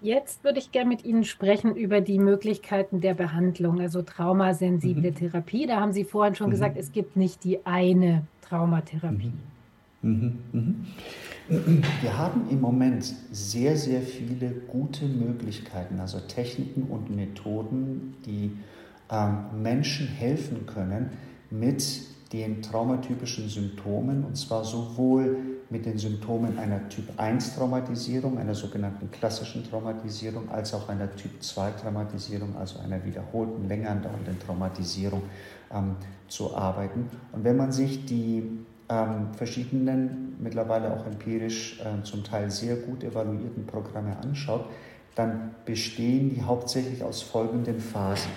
[0.00, 5.14] Jetzt würde ich gerne mit Ihnen sprechen über die Möglichkeiten der Behandlung, also traumasensible mhm.
[5.14, 5.66] Therapie.
[5.66, 6.52] Da haben Sie vorhin schon mhm.
[6.52, 9.32] gesagt, es gibt nicht die eine Traumatherapie.
[10.02, 10.38] Mhm.
[10.52, 10.86] mhm.
[11.48, 11.82] mhm.
[12.02, 18.52] Wir haben im Moment sehr, sehr viele gute Möglichkeiten, also Techniken und Methoden, die
[19.10, 21.10] ähm, Menschen helfen können
[21.50, 22.02] mit
[22.32, 25.38] den traumatypischen Symptomen, und zwar sowohl
[25.70, 33.04] mit den Symptomen einer Typ-1-Traumatisierung, einer sogenannten klassischen Traumatisierung, als auch einer Typ-2-Traumatisierung, also einer
[33.04, 35.22] wiederholten, länger andauernden Traumatisierung
[35.72, 35.96] ähm,
[36.28, 37.10] zu arbeiten.
[37.32, 43.04] Und wenn man sich die ähm, verschiedenen, mittlerweile auch empirisch äh, zum Teil sehr gut
[43.04, 44.64] evaluierten Programme anschaut,
[45.14, 48.30] dann bestehen die hauptsächlich aus folgenden Phasen.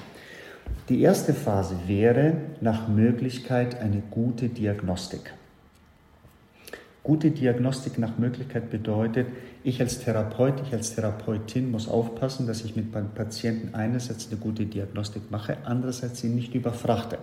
[0.90, 5.34] Die erste Phase wäre nach Möglichkeit eine gute Diagnostik.
[7.04, 9.28] Gute Diagnostik nach Möglichkeit bedeutet,
[9.64, 14.38] ich als Therapeut, ich als Therapeutin muss aufpassen, dass ich mit meinem Patienten einerseits eine
[14.38, 17.18] gute Diagnostik mache, andererseits ihn nicht überfrachte.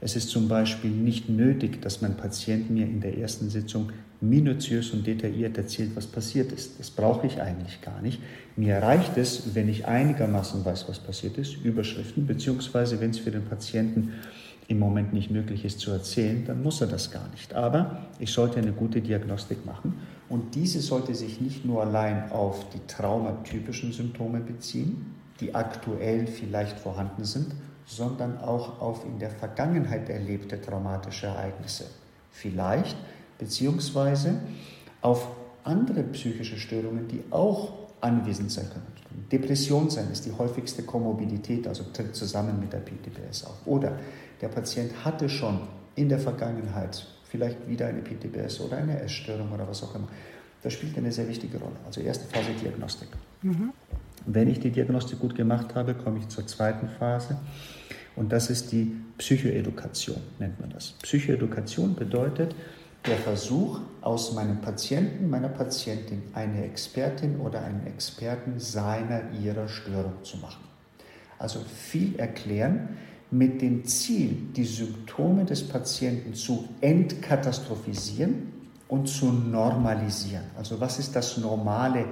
[0.00, 4.90] Es ist zum Beispiel nicht nötig, dass mein Patient mir in der ersten Sitzung minutiös
[4.90, 6.78] und detailliert erzählt, was passiert ist.
[6.78, 8.20] Das brauche ich eigentlich gar nicht.
[8.56, 13.30] Mir reicht es, wenn ich einigermaßen weiß, was passiert ist, Überschriften, beziehungsweise wenn es für
[13.30, 14.12] den Patienten
[14.68, 17.54] im Moment nicht möglich ist zu erzählen, dann muss er das gar nicht.
[17.54, 19.94] Aber ich sollte eine gute Diagnostik machen
[20.28, 26.78] und diese sollte sich nicht nur allein auf die traumatypischen Symptome beziehen, die aktuell vielleicht
[26.78, 27.48] vorhanden sind,
[27.84, 31.86] sondern auch auf in der Vergangenheit erlebte traumatische Ereignisse.
[32.30, 32.96] Vielleicht
[33.40, 34.38] beziehungsweise
[35.00, 35.26] auf
[35.64, 38.86] andere psychische Störungen, die auch anwesend sein können.
[39.32, 43.66] Depression sein ist die häufigste Komorbidität, also tritt zusammen mit der PTBS auf.
[43.66, 43.98] Oder
[44.40, 45.60] der Patient hatte schon
[45.96, 50.08] in der Vergangenheit vielleicht wieder eine PTBS oder eine Essstörung oder was auch immer.
[50.62, 51.76] Das spielt eine sehr wichtige Rolle.
[51.86, 53.08] Also erste Phase Diagnostik.
[53.42, 53.72] Mhm.
[54.26, 57.38] Wenn ich die Diagnostik gut gemacht habe, komme ich zur zweiten Phase.
[58.16, 60.94] Und das ist die Psychoedukation, nennt man das.
[61.02, 62.54] Psychoedukation bedeutet
[63.06, 70.22] der Versuch, aus meinem Patienten, meiner Patientin eine Expertin oder einen Experten seiner, ihrer Störung
[70.22, 70.64] zu machen.
[71.38, 72.96] Also viel erklären,
[73.30, 78.52] mit dem Ziel, die Symptome des Patienten zu entkatastrophisieren
[78.88, 80.44] und zu normalisieren.
[80.56, 82.06] Also was ist das normale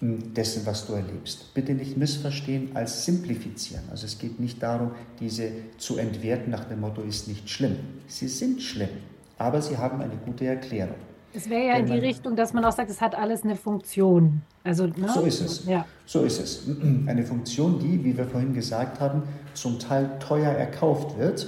[0.00, 1.54] dessen, was du erlebst.
[1.54, 3.84] Bitte nicht missverstehen als simplifizieren.
[3.90, 7.76] Also es geht nicht darum, diese zu entwerten nach dem Motto, ist nicht schlimm.
[8.06, 8.90] Sie sind schlimm,
[9.38, 10.96] aber sie haben eine gute Erklärung.
[11.34, 14.40] Es wäre ja in die Richtung, dass man auch sagt, es hat alles eine Funktion.
[14.64, 15.08] Also, ne?
[15.12, 15.66] So ist es.
[15.66, 15.84] Ja.
[16.06, 16.66] So ist es.
[17.06, 19.22] Eine Funktion, die, wie wir vorhin gesagt haben,
[19.52, 21.46] zum Teil teuer erkauft wird,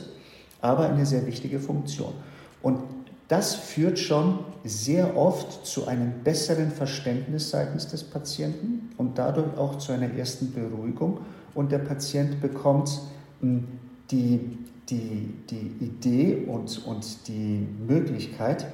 [0.61, 2.13] aber eine sehr wichtige Funktion.
[2.61, 2.81] Und
[3.29, 9.79] das führt schon sehr oft zu einem besseren Verständnis seitens des Patienten und dadurch auch
[9.79, 11.21] zu einer ersten Beruhigung.
[11.55, 13.01] Und der Patient bekommt
[13.41, 13.69] hm,
[14.11, 18.67] die, die, die Idee und, und die Möglichkeit,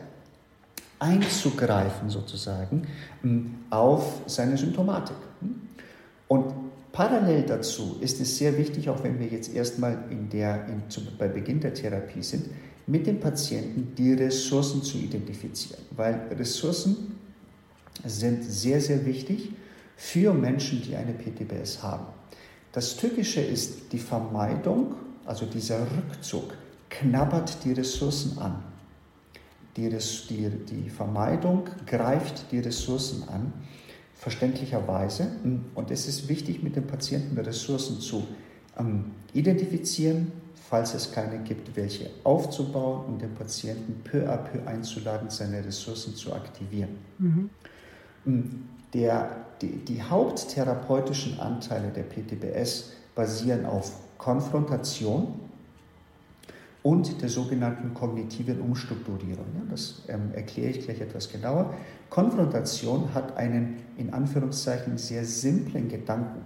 [0.99, 2.87] einzugreifen sozusagen
[3.23, 5.17] hm, auf seine Symptomatik.
[6.29, 6.55] Und
[6.93, 10.83] parallel dazu ist es sehr wichtig, auch wenn wir jetzt erstmal in der, in,
[11.19, 12.47] bei Beginn der Therapie sind,
[12.87, 17.19] mit dem Patienten die Ressourcen zu identifizieren, weil Ressourcen
[18.05, 19.53] sind sehr, sehr wichtig
[19.97, 22.07] für Menschen, die eine PTBS haben.
[22.73, 24.95] Das Tückische ist die Vermeidung,
[25.27, 26.55] also dieser Rückzug,
[26.91, 28.63] knabbert die Ressourcen an.
[29.77, 33.53] Die, die, die Vermeidung greift die Ressourcen an,
[34.15, 35.33] verständlicherweise.
[35.75, 38.25] Und es ist wichtig, mit dem Patienten Ressourcen zu
[38.79, 40.31] ähm, identifizieren,
[40.69, 46.15] falls es keine gibt, welche aufzubauen und den Patienten peu à peu einzuladen, seine Ressourcen
[46.15, 46.97] zu aktivieren.
[47.19, 47.51] Mhm.
[48.95, 53.93] Der, die, die haupttherapeutischen Anteile der PTBS basieren auf
[54.25, 55.39] Konfrontation
[56.83, 59.45] und der sogenannten kognitiven Umstrukturierung.
[59.69, 61.75] Das ähm, erkläre ich gleich etwas genauer.
[62.09, 66.41] Konfrontation hat einen in Anführungszeichen sehr simplen Gedanken.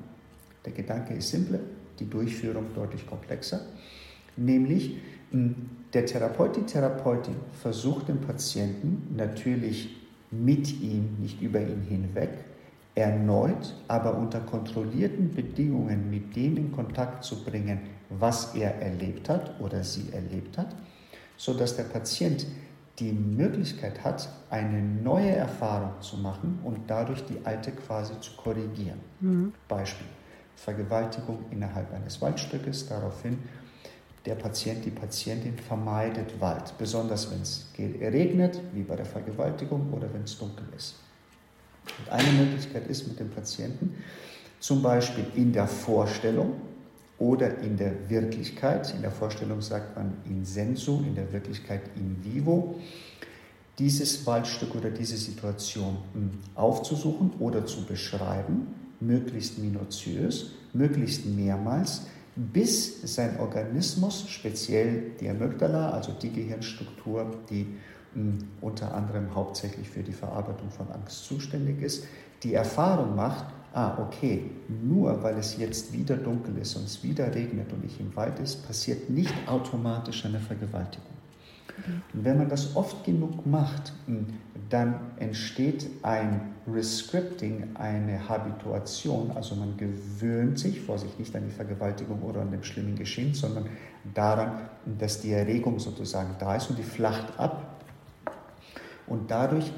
[0.65, 1.61] Der Gedanke ist simpel,
[2.01, 3.61] die Durchführung deutlich komplexer.
[4.37, 4.97] Nämlich
[5.93, 9.97] der Therapeut, die Therapeutin versucht den Patienten natürlich
[10.33, 12.31] mit ihm, nicht über ihn hinweg,
[12.95, 19.61] erneut, aber unter kontrollierten Bedingungen mit dem in Kontakt zu bringen, was er erlebt hat
[19.61, 20.75] oder sie erlebt hat,
[21.37, 22.47] sodass der Patient
[22.99, 28.99] die Möglichkeit hat, eine neue Erfahrung zu machen und dadurch die alte quasi zu korrigieren.
[29.21, 29.53] Mhm.
[29.69, 30.07] Beispiel
[30.57, 33.39] Vergewaltigung innerhalb eines Waldstückes, daraufhin
[34.27, 40.13] der Patient, die Patientin vermeidet Wald, besonders wenn es regnet, wie bei der Vergewaltigung oder
[40.13, 40.97] wenn es dunkel ist.
[41.99, 43.95] Und eine Möglichkeit ist mit dem Patienten,
[44.61, 46.61] zum Beispiel in der Vorstellung
[47.19, 52.17] oder in der Wirklichkeit, in der Vorstellung sagt man in sensu, in der Wirklichkeit in
[52.23, 52.77] vivo,
[53.79, 62.03] dieses Waldstück oder diese Situation hm, aufzusuchen oder zu beschreiben, möglichst minutiös, möglichst mehrmals,
[62.35, 67.67] bis sein Organismus, speziell die Amygdala, also die Gehirnstruktur, die
[68.61, 72.05] unter anderem hauptsächlich für die Verarbeitung von Angst zuständig ist,
[72.43, 74.51] die Erfahrung macht, ah, okay,
[74.83, 78.39] nur weil es jetzt wieder dunkel ist und es wieder regnet und ich im Wald
[78.39, 81.19] ist, passiert nicht automatisch eine Vergewaltigung.
[82.13, 83.93] Und wenn man das oft genug macht,
[84.69, 92.21] dann entsteht ein Rescripting, eine Habituation, also man gewöhnt sich, Vorsicht, nicht an die Vergewaltigung
[92.23, 93.67] oder an dem schlimmen Geschehen, sondern
[94.15, 94.69] daran,
[94.99, 97.68] dass die Erregung sozusagen da ist und die flacht ab.
[99.09, 99.73] Und dadurch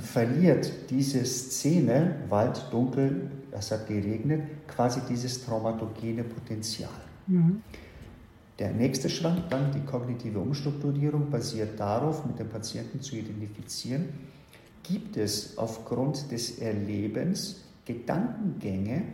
[0.00, 6.90] verliert diese Szene, Wald, dunkel, es hat geregnet, quasi dieses traumatogene Potenzial.
[7.26, 7.62] Mhm.
[8.58, 14.08] Der nächste Schrank, dann die kognitive Umstrukturierung, basiert darauf, mit dem Patienten zu identifizieren,
[14.82, 19.04] gibt es aufgrund des Erlebens Gedankengänge,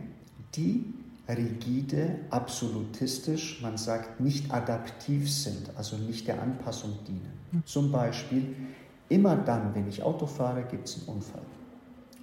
[0.55, 0.85] die
[1.27, 7.63] rigide, absolutistisch, man sagt nicht adaptiv sind, also nicht der Anpassung dienen.
[7.65, 8.55] Zum Beispiel,
[9.09, 11.41] immer dann, wenn ich Auto fahre, gibt es einen Unfall.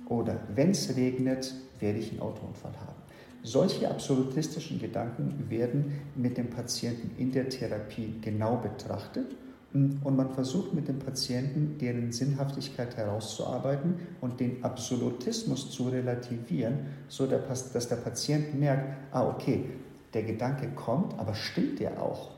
[0.08, 3.02] Oder wenn es regnet, werde ich einen Autounfall haben.
[3.42, 9.34] Solche absolutistischen Gedanken werden mit dem Patienten in der Therapie genau betrachtet
[9.74, 17.26] und man versucht mit dem Patienten deren Sinnhaftigkeit herauszuarbeiten und den Absolutismus zu relativieren, so
[17.26, 19.64] dass der Patient merkt, ah okay,
[20.12, 22.30] der Gedanke kommt, aber stimmt der auch?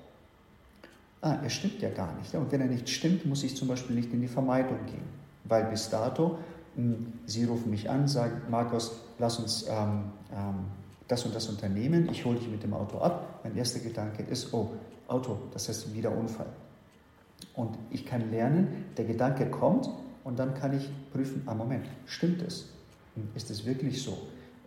[1.25, 2.35] Ah, er stimmt ja gar nicht.
[2.35, 5.07] Und wenn er nicht stimmt, muss ich zum Beispiel nicht in die Vermeidung gehen,
[5.45, 6.37] weil bis dato,
[7.25, 10.67] Sie rufen mich an, sagen, Markus, lass uns ähm, ähm,
[11.09, 13.41] das und das Unternehmen, ich hole dich mit dem Auto ab.
[13.43, 14.73] Mein erster Gedanke ist, oh,
[15.09, 16.49] Auto, das heißt wieder Unfall.
[17.55, 19.89] Und ich kann lernen, der Gedanke kommt
[20.25, 22.69] und dann kann ich prüfen, ah Moment, stimmt es?
[23.35, 24.19] Ist es wirklich so?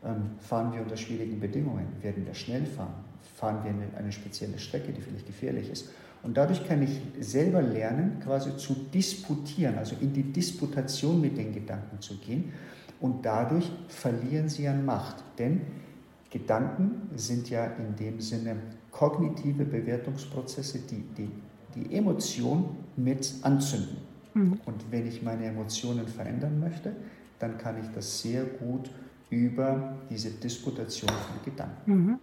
[0.03, 1.86] Ähm, fahren wir unter schwierigen Bedingungen?
[2.01, 2.95] Werden wir schnell fahren?
[3.36, 5.89] Fahren wir eine, eine spezielle Strecke, die vielleicht gefährlich ist?
[6.24, 11.53] Und dadurch kann ich selber lernen, quasi zu disputieren, also in die Disputation mit den
[11.53, 12.51] Gedanken zu gehen
[12.99, 15.24] und dadurch verlieren sie an Macht.
[15.38, 15.61] Denn
[16.30, 18.57] Gedanken sind ja in dem Sinne
[18.91, 21.30] kognitive Bewertungsprozesse, die die,
[21.76, 23.97] die Emotion mit anzünden.
[24.34, 24.59] Mhm.
[24.65, 26.93] Und wenn ich meine Emotionen verändern möchte,
[27.39, 28.89] dann kann ich das sehr gut
[29.30, 31.91] über diese Disputation von Gedanken.
[31.93, 32.20] Mhm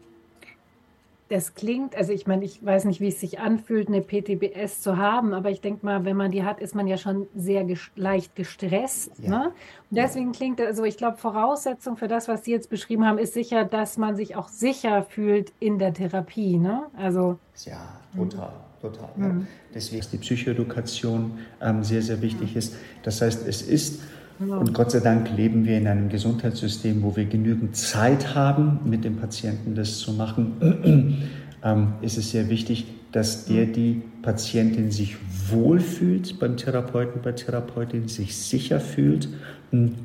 [1.29, 4.99] das klingt, also ich meine, ich weiß nicht, wie es sich anfühlt, eine PTBS zu
[4.99, 7.91] haben, aber ich denke mal, wenn man die hat, ist man ja schon sehr ges
[7.97, 9.13] leicht gestresst.
[9.19, 9.31] Ja.
[9.31, 9.45] Ne?
[9.91, 13.33] Und deswegen klingt, also ich glaube, Voraussetzung für das, was Sie jetzt beschrieben haben, ist
[13.33, 16.59] sicher, dass man sich auch sicher fühlt in der Therapie.
[16.59, 16.85] Ne?
[16.97, 18.53] Also, ja, total.
[18.83, 19.09] Total.
[19.17, 19.41] Mhm.
[19.41, 19.47] Ja.
[19.75, 22.59] Deswegen ist die Psychoedukation ähm, sehr, sehr wichtig mhm.
[22.59, 22.77] ist.
[23.03, 24.03] Das heißt, es ist
[24.39, 29.05] und Gott sei Dank leben wir in einem Gesundheitssystem, wo wir genügend Zeit haben, mit
[29.05, 31.23] dem Patienten das zu machen.
[31.65, 35.17] ähm, ist es sehr wichtig, dass der, die Patientin sich
[35.49, 39.29] wohlfühlt beim Therapeuten, bei Therapeutin, sich sicher fühlt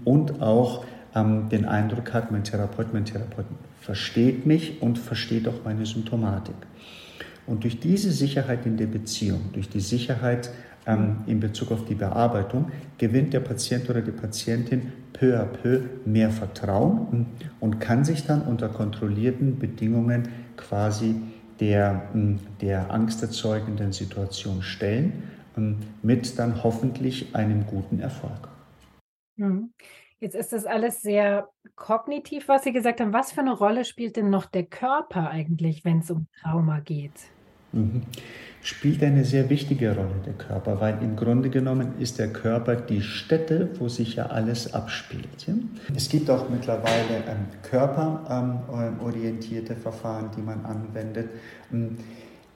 [0.05, 5.63] und auch ähm, den Eindruck hat, mein Therapeut, mein Therapeuten versteht mich und versteht auch
[5.65, 6.55] meine Symptomatik.
[7.47, 10.51] Und durch diese Sicherheit in der Beziehung, durch die Sicherheit
[10.85, 15.81] ähm, in Bezug auf die Bearbeitung, gewinnt der Patient oder die Patientin peu à peu
[16.05, 17.27] mehr Vertrauen
[17.59, 21.15] und kann sich dann unter kontrollierten Bedingungen quasi
[21.59, 22.03] der,
[22.61, 25.23] der angsterzeugenden Situation stellen,
[26.01, 28.47] mit dann hoffentlich einem guten Erfolg.
[29.35, 29.73] Mhm.
[30.21, 33.13] Jetzt ist das alles sehr kognitiv, was Sie gesagt haben.
[33.13, 37.31] Was für eine Rolle spielt denn noch der Körper eigentlich, wenn es um Trauma geht?
[37.71, 38.01] Mhm
[38.61, 43.01] spielt eine sehr wichtige Rolle, der Körper, weil im Grunde genommen ist der Körper die
[43.01, 45.47] Stätte, wo sich ja alles abspielt.
[45.47, 45.53] Ja?
[45.95, 51.29] Es gibt auch mittlerweile ähm, körperorientierte ähm, Verfahren, die man anwendet.
[51.71, 51.97] Ähm,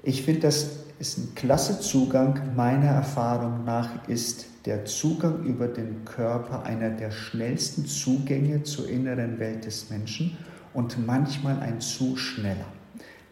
[0.02, 2.54] ich finde, das ist ein klasse Zugang.
[2.56, 9.40] Meiner Erfahrung nach ist der Zugang über den Körper einer der schnellsten Zugänge zur inneren
[9.40, 10.38] Welt des Menschen
[10.74, 12.66] und manchmal ein zu schneller.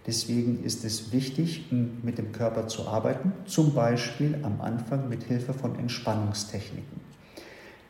[0.08, 5.54] Deswegen ist es wichtig, mit dem Körper zu arbeiten, zum Beispiel am Anfang mit Hilfe
[5.54, 7.02] von Entspannungstechniken.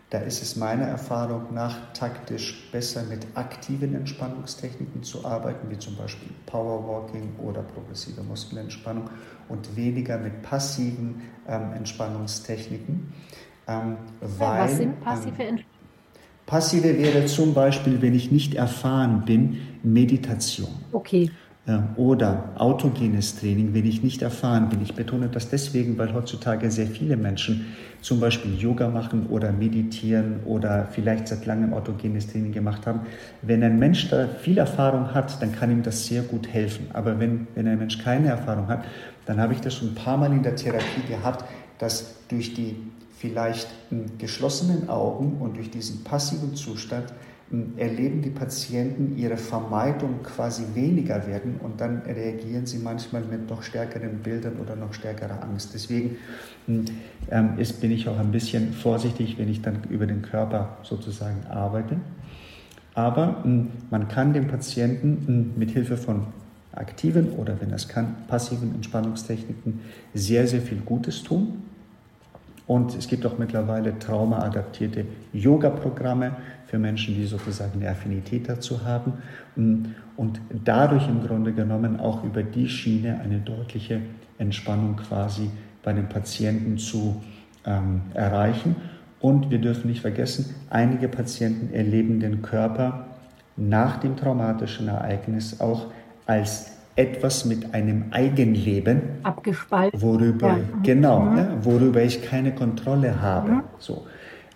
[0.10, 5.96] Da ist es meiner Erfahrung nach taktisch besser mit aktiven Entspannungstechniken zu arbeiten, wie zum
[5.96, 9.10] Beispiel Powerwalking oder progressive Muskelentspannung
[9.48, 13.14] und weniger mit passiven ähm, Entspannungstechniken.
[13.70, 15.66] Ähm, weil, Was sind passive ähm, Entspannungen?
[16.46, 20.72] Passive wäre zum Beispiel, wenn ich nicht erfahren bin, Meditation.
[20.92, 21.32] Okay.
[21.96, 24.82] Oder autogenes Training, wenn ich nicht erfahren bin.
[24.82, 27.68] Ich betone das deswegen, weil heutzutage sehr viele Menschen
[28.02, 33.02] zum Beispiel Yoga machen oder meditieren oder vielleicht seit langem autogenes Training gemacht haben.
[33.44, 36.88] Wenn ein Mensch da viel Erfahrung hat, dann kann ihm das sehr gut helfen.
[36.94, 38.84] Aber wenn, wenn ein Mensch keine Erfahrung hat,
[39.28, 41.46] dann habe ich das schon ein paar Mal in der Therapie gehabt,
[41.78, 42.76] dass durch die
[43.20, 43.68] vielleicht
[44.18, 47.14] geschlossenen Augen und durch diesen passiven Zustand
[47.78, 53.62] erleben die Patienten ihre Vermeidung quasi weniger werden und dann reagieren sie manchmal mit noch
[53.62, 55.72] stärkeren Bildern oder noch stärkerer Angst.
[55.74, 56.18] Deswegen
[56.68, 61.46] ähm, ist, bin ich auch ein bisschen vorsichtig, wenn ich dann über den Körper sozusagen
[61.50, 61.98] arbeite.
[62.94, 63.44] Aber
[63.90, 66.28] man kann dem Patienten mit Hilfe von
[66.74, 69.82] aktiven oder wenn es kann, passiven Entspannungstechniken
[70.14, 71.64] sehr, sehr viel Gutes tun.
[72.68, 76.38] Und es gibt auch mittlerweile traumaadaptierte Yoga-Programme
[76.72, 79.14] für Menschen, die sozusagen eine Affinität dazu haben
[80.16, 84.00] und dadurch im Grunde genommen auch über die Schiene eine deutliche
[84.38, 85.50] Entspannung quasi
[85.84, 87.22] bei den Patienten zu
[87.66, 88.78] ähm, erreichen.
[89.20, 93.06] Und wir dürfen nicht vergessen, einige Patienten erleben den Körper
[93.58, 95.88] nach dem traumatischen Ereignis auch
[96.26, 99.02] als etwas mit einem Eigenleben.
[99.24, 100.02] Abgespalten.
[100.02, 100.64] Worüber, ja.
[100.84, 101.36] genau, mhm.
[101.36, 103.52] ne, worüber ich keine Kontrolle habe.
[103.52, 103.64] Mhm.
[103.78, 104.06] So.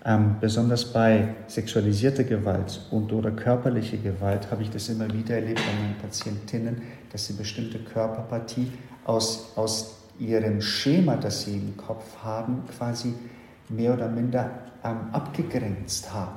[0.08, 5.60] Ähm, besonders bei sexualisierter Gewalt und oder körperlicher Gewalt habe ich das immer wieder erlebt
[5.66, 6.80] bei meinen Patientinnen,
[7.12, 8.72] dass sie bestimmte Körperpartie
[9.04, 13.16] aus, aus ihrem Schema, das sie im Kopf haben, quasi
[13.70, 14.52] mehr oder minder
[14.84, 16.36] ähm, abgegrenzt haben.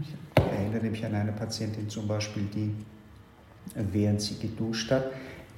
[0.00, 2.72] Ich erinnere mich an eine Patientin zum Beispiel, die,
[3.74, 5.06] während sie geduscht hat,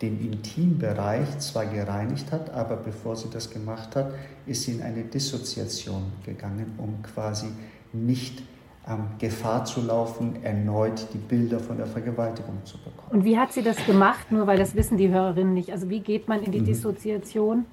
[0.02, 4.12] den Intimbereich zwar gereinigt hat, aber bevor sie das gemacht hat,
[4.46, 7.48] ist sie in eine Dissoziation gegangen, um quasi
[7.92, 8.42] nicht
[8.88, 13.10] ähm, Gefahr zu laufen, erneut die Bilder von der Vergewaltigung zu bekommen.
[13.10, 14.32] Und wie hat sie das gemacht?
[14.32, 15.70] Nur weil das wissen die Hörerinnen nicht.
[15.70, 16.66] Also wie geht man in die mhm.
[16.66, 17.66] Dissoziation?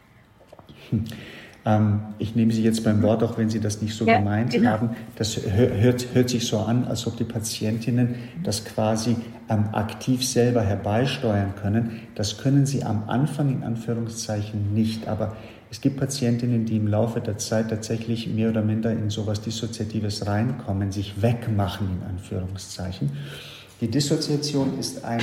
[1.67, 4.51] Ähm, ich nehme Sie jetzt beim Wort, auch wenn Sie das nicht so ja, gemeint
[4.51, 4.69] genau.
[4.69, 4.89] haben.
[5.17, 9.17] Das hört, hört sich so an, als ob die Patientinnen das quasi
[9.49, 11.99] ähm, aktiv selber herbeisteuern können.
[12.15, 15.09] Das können sie am Anfang in Anführungszeichen nicht.
[15.09, 15.35] Aber
[15.69, 20.25] Es gibt Patientinnen, die im Laufe der Zeit tatsächlich mehr oder minder in sowas Dissoziatives
[20.25, 23.11] reinkommen, sich wegmachen in Anführungszeichen.
[23.81, 25.21] Die Dissoziation ist ein,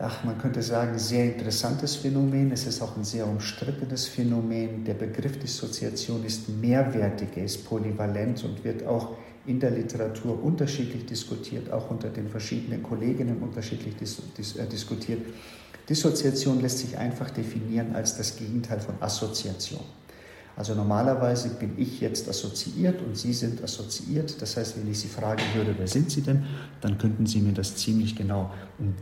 [0.00, 2.52] ach, man könnte sagen, sehr interessantes Phänomen.
[2.52, 4.84] Es ist auch ein sehr umstrittenes Phänomen.
[4.84, 9.16] Der Begriff Dissoziation ist mehrwertig, er ist polyvalent und wird auch
[9.46, 15.20] in der Literatur unterschiedlich diskutiert, auch unter den verschiedenen Kolleginnen unterschiedlich dis dis äh, diskutiert.
[15.88, 19.84] Dissoziation lässt sich einfach definieren als das Gegenteil von Assoziation.
[20.56, 24.40] Also normalerweise bin ich jetzt assoziiert und Sie sind assoziiert.
[24.40, 26.44] Das heißt, wenn ich Sie fragen würde, wer sind Sie denn,
[26.80, 28.50] dann könnten Sie mir das ziemlich genau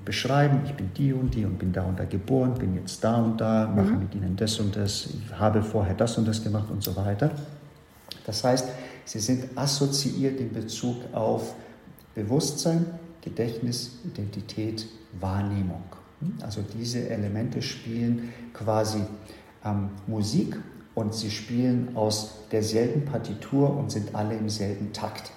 [0.04, 0.62] beschreiben.
[0.66, 3.40] Ich bin die und die und bin da und da geboren, bin jetzt da und
[3.40, 3.98] da, mache mhm.
[4.00, 7.30] mit Ihnen das und das, ich habe vorher das und das gemacht und so weiter.
[8.26, 8.68] Das heißt,
[9.04, 11.54] Sie sind assoziiert in Bezug auf
[12.16, 12.84] Bewusstsein,
[13.20, 14.86] Gedächtnis, Identität,
[15.20, 15.84] Wahrnehmung.
[16.40, 19.02] Also diese Elemente spielen quasi
[19.64, 20.56] ähm, Musik
[20.94, 25.30] und sie spielen aus derselben Partitur und sind alle im selben Takt.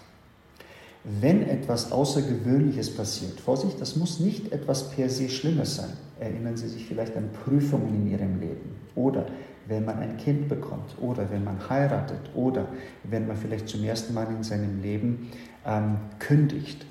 [1.03, 5.93] Wenn etwas Außergewöhnliches passiert, Vorsicht, das muss nicht etwas per se Schlimmes sein.
[6.19, 9.27] Erinnern Sie sich vielleicht an Prüfungen in Ihrem Leben oder
[9.67, 12.67] wenn man ein Kind bekommt oder wenn man heiratet oder
[13.03, 15.29] wenn man vielleicht zum ersten Mal in seinem Leben
[15.65, 16.85] ähm, kündigt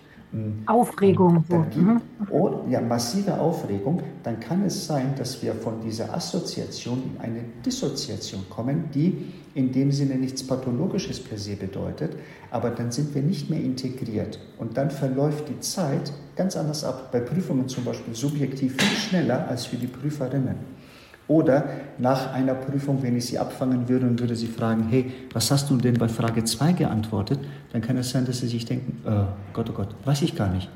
[0.66, 1.44] Aufregung.
[1.48, 1.58] So.
[1.58, 2.00] Gibt, mhm.
[2.30, 7.40] oh, ja, massive Aufregung, dann kann es sein, dass wir von dieser Assoziation in eine
[7.64, 12.16] Dissoziation kommen, die in dem Sinne nichts Pathologisches per se bedeutet,
[12.50, 17.10] aber dann sind wir nicht mehr integriert und dann verläuft die Zeit ganz anders ab.
[17.10, 20.75] Bei Prüfungen zum Beispiel subjektiv viel schneller als für die Prüferinnen.
[21.28, 21.64] Oder
[21.98, 25.68] nach einer Prüfung, wenn ich Sie abfangen würde und würde Sie fragen, hey, was hast
[25.70, 27.40] du denn bei Frage 2 geantwortet?
[27.72, 30.48] Dann kann es sein, dass Sie sich denken, oh Gott, oh Gott, weiß ich gar
[30.48, 30.70] nicht.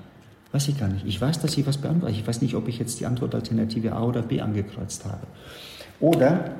[0.52, 1.06] Weiß ich gar nicht.
[1.06, 2.14] Ich weiß, dass Sie was beantworten.
[2.14, 5.26] Ich weiß nicht, ob ich jetzt die Antwortalternative A oder B angekreuzt habe.
[6.00, 6.50] Oder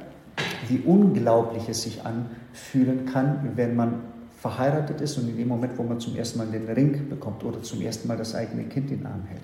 [0.68, 3.94] wie unglaublich es sich anfühlen kann, wenn man
[4.40, 7.62] verheiratet ist und in dem Moment, wo man zum ersten Mal den Ring bekommt oder
[7.62, 9.42] zum ersten Mal das eigene Kind in den Arm hält.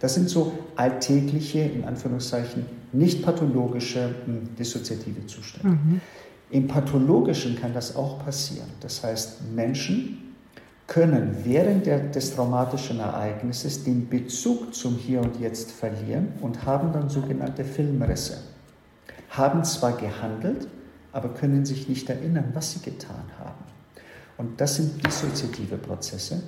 [0.00, 5.68] Das sind so alltägliche, in Anführungszeichen, nicht pathologische hm, dissoziative Zustände.
[5.68, 6.00] Mhm.
[6.50, 8.68] Im pathologischen kann das auch passieren.
[8.80, 10.34] Das heißt, Menschen
[10.86, 16.92] können während der, des traumatischen Ereignisses den Bezug zum Hier und Jetzt verlieren und haben
[16.92, 18.38] dann sogenannte Filmrisse.
[19.30, 20.68] Haben zwar gehandelt,
[21.12, 23.64] aber können sich nicht erinnern, was sie getan haben.
[24.36, 26.42] Und das sind dissoziative Prozesse.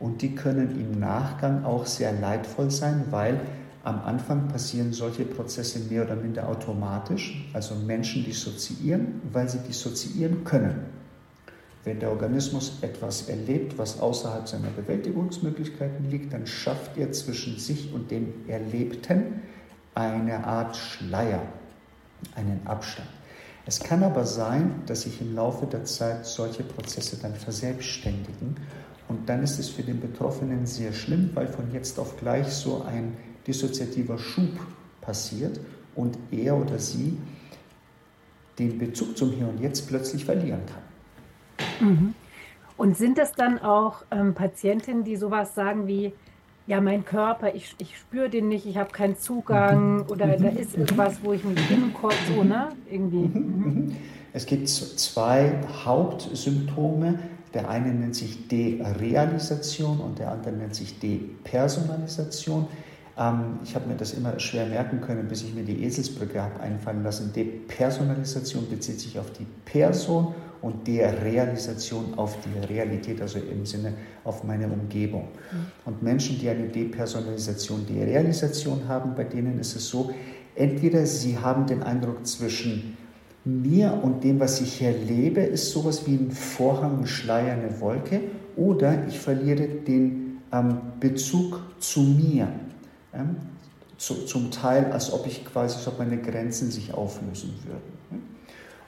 [0.00, 3.40] Und die können im Nachgang auch sehr leidvoll sein, weil
[3.82, 7.48] am Anfang passieren solche Prozesse mehr oder minder automatisch.
[7.52, 10.98] Also Menschen dissoziieren, weil sie dissoziieren können.
[11.84, 17.92] Wenn der Organismus etwas erlebt, was außerhalb seiner Bewältigungsmöglichkeiten liegt, dann schafft er zwischen sich
[17.94, 19.42] und dem Erlebten
[19.94, 21.42] eine Art Schleier,
[22.34, 23.08] einen Abstand.
[23.64, 28.56] Es kann aber sein, dass sich im Laufe der Zeit solche Prozesse dann verselbstständigen
[29.08, 32.82] und dann ist es für den Betroffenen sehr schlimm, weil von jetzt auf gleich so
[32.82, 34.58] ein dissoziativer Schub
[35.00, 35.58] passiert
[35.94, 37.16] und er oder sie
[38.58, 41.88] den Bezug zum Hier und Jetzt plötzlich verlieren kann.
[41.88, 42.14] Mhm.
[42.76, 46.12] Und sind es dann auch ähm, Patientinnen, die sowas sagen wie,
[46.66, 50.04] ja, mein Körper, ich, ich spüre den nicht, ich habe keinen Zugang mhm.
[50.08, 50.42] oder mhm.
[50.42, 52.68] da ist irgendwas, wo ich mich hinkomme, so, ne?
[52.90, 53.38] Irgendwie.
[53.38, 53.64] Mhm.
[53.64, 53.96] mhm.
[54.34, 55.54] Es gibt zwei
[55.84, 57.18] Hauptsymptome.
[57.54, 62.66] Der eine nennt sich Derealisation und der andere nennt sich Depersonalisation.
[63.18, 66.60] Ähm, ich habe mir das immer schwer merken können, bis ich mir die Eselsbrücke habe
[66.60, 67.32] einfallen lassen.
[67.32, 73.94] Depersonalisation bezieht sich auf die Person und Derealisation auf die Realität, also im Sinne
[74.24, 75.28] auf meine Umgebung.
[75.52, 75.66] Mhm.
[75.84, 80.10] Und Menschen, die eine Depersonalisation, Derealisation haben, bei denen ist es so,
[80.54, 82.96] entweder sie haben den Eindruck zwischen
[83.48, 87.80] mir und dem, was ich hier lebe, ist sowas wie ein Vorhang, ein Schleier, eine
[87.80, 88.20] Wolke,
[88.56, 92.48] oder ich verliere den ähm, Bezug zu mir.
[93.14, 93.36] Ähm,
[93.96, 97.98] zu, zum Teil, als ob ich quasi, als ob meine Grenzen sich auflösen würden.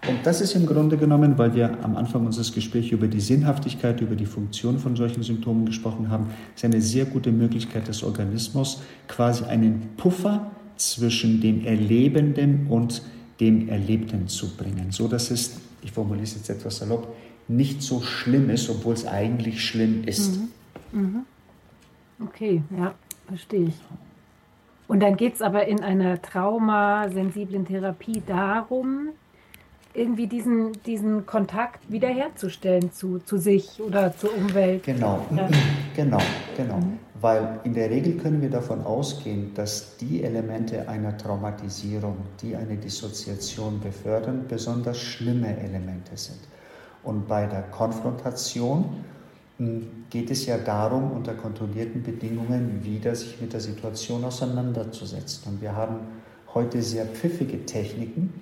[0.09, 4.01] Und das ist im Grunde genommen, weil wir am Anfang unseres Gesprächs über die Sinnhaftigkeit,
[4.01, 8.81] über die Funktion von solchen Symptomen gesprochen haben, ist eine sehr gute Möglichkeit des Organismus,
[9.09, 13.20] quasi einen Puffer zwischen dem Erlebenden und dem
[13.69, 17.15] Erlebten zu bringen, so dass es, ich formuliere es jetzt etwas salopp,
[17.49, 20.39] nicht so schlimm ist, obwohl es eigentlich schlimm ist.
[20.93, 21.01] Mhm.
[21.01, 21.25] Mhm.
[22.27, 22.95] Okay, ja,
[23.27, 23.75] verstehe ich.
[24.89, 29.11] Und dann geht es aber in einer traumasensiblen Therapie darum,
[29.95, 34.85] irgendwie diesen, diesen Kontakt wiederherzustellen zu, zu sich oder zur Umwelt.
[34.85, 35.49] Genau, ja.
[35.97, 36.19] genau,
[36.57, 36.77] genau.
[36.77, 36.99] Mhm.
[37.21, 42.77] Weil in der Regel können wir davon ausgehen, dass die Elemente einer Traumatisierung, die eine
[42.77, 46.41] Dissoziation befördern, besonders schlimme Elemente sind.
[47.03, 49.05] Und bei der Konfrontation
[49.59, 55.53] hm, geht es ja darum, unter kontrollierten Bedingungen wieder sich mit der Situation auseinanderzusetzen.
[55.53, 56.01] Und wir haben
[56.55, 58.33] heute sehr pfiffige Techniken,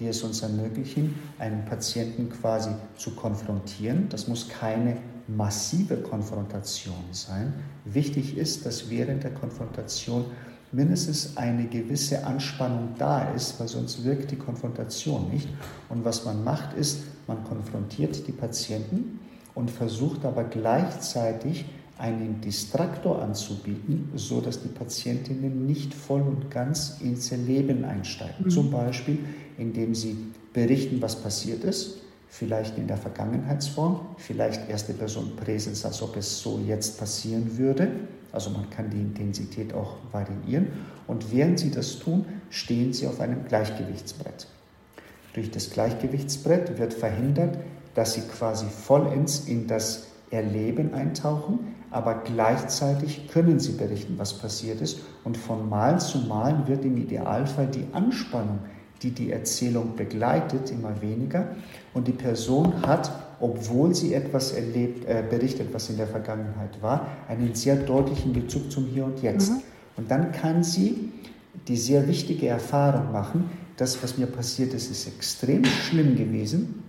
[0.00, 4.08] die es uns ermöglichen, einen Patienten quasi zu konfrontieren.
[4.08, 4.96] Das muss keine
[5.28, 7.54] massive Konfrontation sein.
[7.84, 10.26] Wichtig ist, dass während der Konfrontation
[10.72, 15.48] mindestens eine gewisse Anspannung da ist, weil sonst wirkt die Konfrontation nicht.
[15.88, 19.20] Und was man macht, ist, man konfrontiert die Patienten
[19.54, 21.64] und versucht aber gleichzeitig
[21.96, 28.46] einen Distraktor anzubieten, so dass die Patientinnen nicht voll und ganz ins Leben einsteigen.
[28.46, 28.50] Mhm.
[28.50, 29.20] Zum Beispiel,
[29.58, 30.16] indem sie
[30.52, 31.98] berichten, was passiert ist,
[32.36, 37.88] vielleicht in der Vergangenheitsform, vielleicht erste Person Präsens, als ob es so jetzt passieren würde.
[38.32, 40.66] Also man kann die Intensität auch variieren.
[41.06, 44.48] Und während sie das tun, stehen sie auf einem Gleichgewichtsbrett.
[45.34, 47.56] Durch das Gleichgewichtsbrett wird verhindert,
[47.94, 51.60] dass sie quasi vollends in das Erleben eintauchen,
[51.92, 54.98] aber gleichzeitig können sie berichten, was passiert ist.
[55.22, 58.58] Und von Mal zu Mal wird im Idealfall die Anspannung,
[59.04, 61.48] die die Erzählung begleitet, immer weniger.
[61.92, 67.08] Und die Person hat, obwohl sie etwas erlebt, äh, berichtet, was in der Vergangenheit war,
[67.28, 69.52] einen sehr deutlichen Bezug zum Hier und Jetzt.
[69.52, 69.62] Mhm.
[69.96, 71.12] Und dann kann sie
[71.68, 76.82] die sehr wichtige Erfahrung machen, das, was mir passiert ist, ist extrem schlimm gewesen,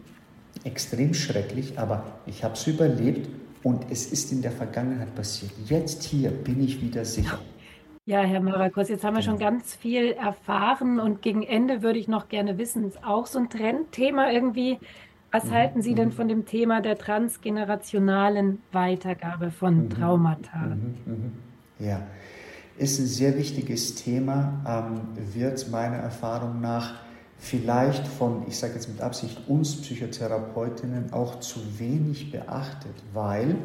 [0.64, 3.28] extrem schrecklich, aber ich habe es überlebt
[3.64, 5.52] und es ist in der Vergangenheit passiert.
[5.68, 7.40] Jetzt hier bin ich wieder sicher.
[7.40, 7.55] Ja,
[8.08, 9.52] Herr Marakos, jetzt haben wir schon genau.
[9.52, 13.50] ganz viel erfahren und gegen Ende würde ich noch gerne wissen, ist auch so ein
[13.50, 14.78] Trendthema irgendwie.
[15.32, 15.52] Was mhm.
[15.52, 16.14] halten Sie denn mhm.
[16.14, 19.90] von dem Thema der transgenerationalen Weitergabe von mhm.
[19.90, 20.78] Traumata?
[21.80, 22.04] Ja,
[22.78, 27.00] ist ein sehr wichtiges Thema, ähm, wird meiner Erfahrung nach
[27.40, 33.56] vielleicht von, ich sage jetzt mit Absicht, uns Psychotherapeutinnen auch zu wenig beachtet, weil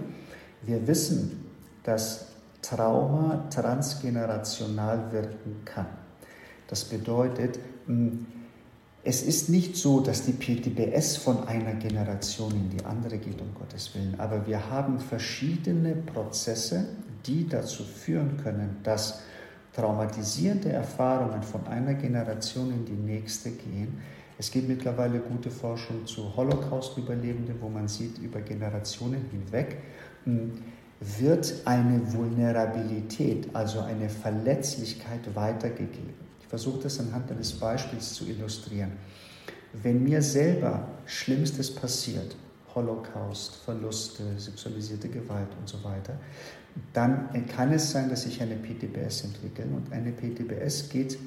[0.62, 1.44] wir wissen,
[1.82, 2.29] dass
[2.62, 5.86] Trauma transgenerational wirken kann.
[6.68, 7.58] Das bedeutet,
[9.02, 13.54] es ist nicht so, dass die PTBS von einer Generation in die andere geht, um
[13.54, 16.86] Gottes Willen, aber wir haben verschiedene Prozesse,
[17.26, 19.22] die dazu führen können, dass
[19.74, 24.00] traumatisierende Erfahrungen von einer Generation in die nächste gehen.
[24.38, 29.78] Es gibt mittlerweile gute Forschung zu Holocaust-Überlebenden, wo man sieht, über Generationen hinweg
[30.24, 30.52] hm,
[31.00, 36.14] wird eine Vulnerabilität, also eine Verletzlichkeit weitergegeben.
[36.40, 38.92] Ich versuche das anhand eines Beispiels zu illustrieren.
[39.72, 42.36] Wenn mir selber Schlimmstes passiert,
[42.74, 46.18] Holocaust, Verluste, sexualisierte Gewalt und so weiter,
[46.92, 49.68] dann kann es sein, dass sich eine PTBS entwickelt.
[49.74, 51.18] Und eine PTBS geht,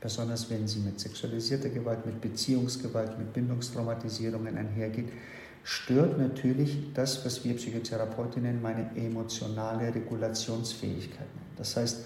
[0.00, 5.08] besonders wenn sie mit sexualisierter Gewalt, mit Beziehungsgewalt, mit Bindungstraumatisierungen einhergeht,
[5.64, 11.54] stört natürlich das, was wir Psychotherapeutinnen meine emotionale Regulationsfähigkeit nennen.
[11.56, 12.04] Das heißt,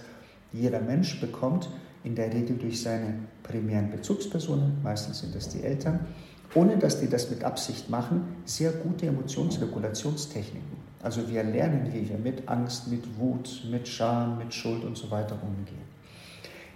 [0.53, 1.69] jeder Mensch bekommt
[2.05, 6.07] in der Regel durch seine primären Bezugspersonen, meistens sind das die Eltern,
[6.55, 10.85] ohne dass die das mit Absicht machen, sehr gute Emotionsregulationstechniken.
[11.03, 15.11] Also wir lernen, wie wir mit Angst, mit Wut, mit Scham, mit Schuld und so
[15.11, 15.85] weiter umgehen.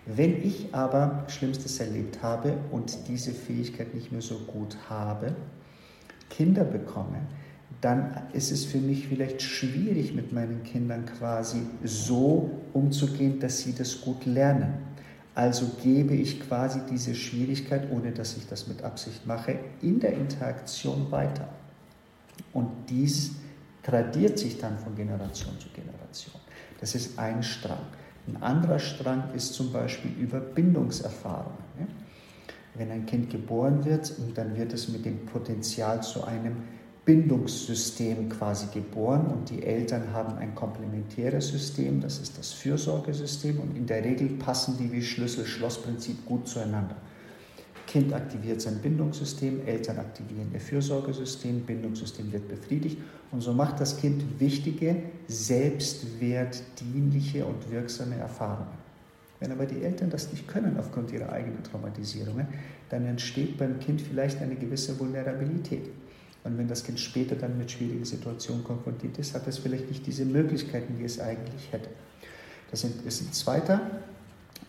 [0.04, 5.34] Wenn ich aber Schlimmstes erlebt habe und diese Fähigkeit nicht mehr so gut habe,
[6.30, 7.20] Kinder bekomme,
[7.80, 13.74] dann ist es für mich vielleicht schwierig, mit meinen Kindern quasi so umzugehen, dass sie
[13.74, 14.74] das gut lernen.
[15.34, 20.14] Also gebe ich quasi diese Schwierigkeit, ohne dass ich das mit Absicht mache, in der
[20.14, 21.48] Interaktion weiter.
[22.52, 23.36] Und dies
[23.84, 26.40] tradiert sich dann von Generation zu Generation.
[26.80, 27.78] Das ist ein Strang.
[28.26, 31.67] Ein anderer Strang ist zum Beispiel über Bindungserfahrungen.
[32.74, 36.56] Wenn ein Kind geboren wird, dann wird es mit dem Potenzial zu einem
[37.08, 43.78] Bindungssystem quasi geboren und die Eltern haben ein komplementäres System, das ist das Fürsorgesystem und
[43.78, 46.96] in der Regel passen die wie Schlüssel-Schloss-Prinzip gut zueinander.
[47.86, 52.98] Kind aktiviert sein Bindungssystem, Eltern aktivieren ihr Fürsorgesystem, Bindungssystem wird befriedigt
[53.30, 58.87] und so macht das Kind wichtige, selbstwertdienliche und wirksame Erfahrungen.
[59.40, 62.48] Wenn aber die Eltern das nicht können aufgrund ihrer eigenen Traumatisierungen,
[62.88, 65.90] dann entsteht beim Kind vielleicht eine gewisse Vulnerabilität.
[66.44, 70.06] Und wenn das Kind später dann mit schwierigen Situationen konfrontiert ist, hat es vielleicht nicht
[70.06, 71.88] diese Möglichkeiten, die es eigentlich hätte.
[72.70, 73.80] Das ist ein zweiter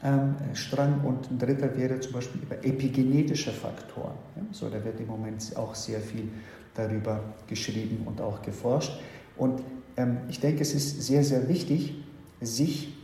[0.04, 4.16] ähm, Strang und ein dritter wäre zum Beispiel über epigenetische Faktoren.
[4.36, 6.30] Ja, so, da wird im Moment auch sehr viel
[6.74, 9.00] darüber geschrieben und auch geforscht.
[9.36, 9.62] Und
[9.98, 11.96] ähm, ich denke, es ist sehr, sehr wichtig,
[12.42, 12.96] sich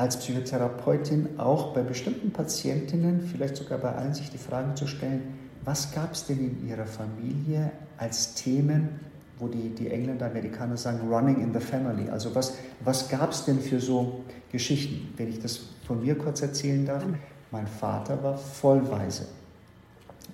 [0.00, 5.20] als Psychotherapeutin auch bei bestimmten Patientinnen, vielleicht sogar bei allen, sich die Frage zu stellen,
[5.62, 8.98] was gab es denn in ihrer Familie als Themen,
[9.38, 12.08] wo die, die Engländer, Amerikaner sagen, running in the family.
[12.08, 15.12] Also was, was gab es denn für so Geschichten?
[15.18, 17.04] Wenn ich das von mir kurz erzählen darf,
[17.50, 19.26] mein Vater war vollweise.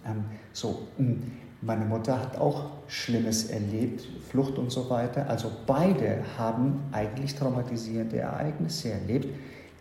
[0.07, 1.21] Ähm, so, hm,
[1.61, 5.29] meine Mutter hat auch Schlimmes erlebt, Flucht und so weiter.
[5.29, 9.27] Also beide haben eigentlich traumatisierende Ereignisse erlebt.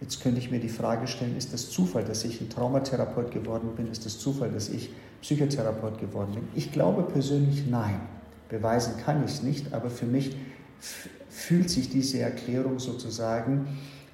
[0.02, 3.70] Jetzt könnte ich mir die Frage stellen, ist das Zufall, dass ich ein Traumatherapeut geworden
[3.76, 3.90] bin?
[3.92, 4.90] Ist das Zufall, dass ich
[5.22, 6.44] Psychotherapeut geworden bin?
[6.54, 8.02] Ich glaube persönlich nein.
[8.50, 10.36] Beweisen kann ich es nicht, aber für mich
[11.30, 13.68] fühlt sich diese Erklärung sozusagen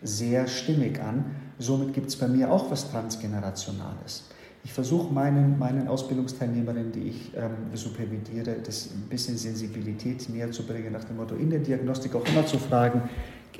[0.04, 1.26] sehr stimmig an.
[1.60, 4.24] Somit gibt es bei mir auch was Transgenerationales.
[4.64, 10.64] Ich versuche meinen, meinen Ausbildungsteilnehmerinnen, die ich ähm, supervidiere, das ein bisschen Sensibilität näher zu
[10.64, 13.10] bringen, nach dem Motto, in der Diagnostik auch immer zu fragen,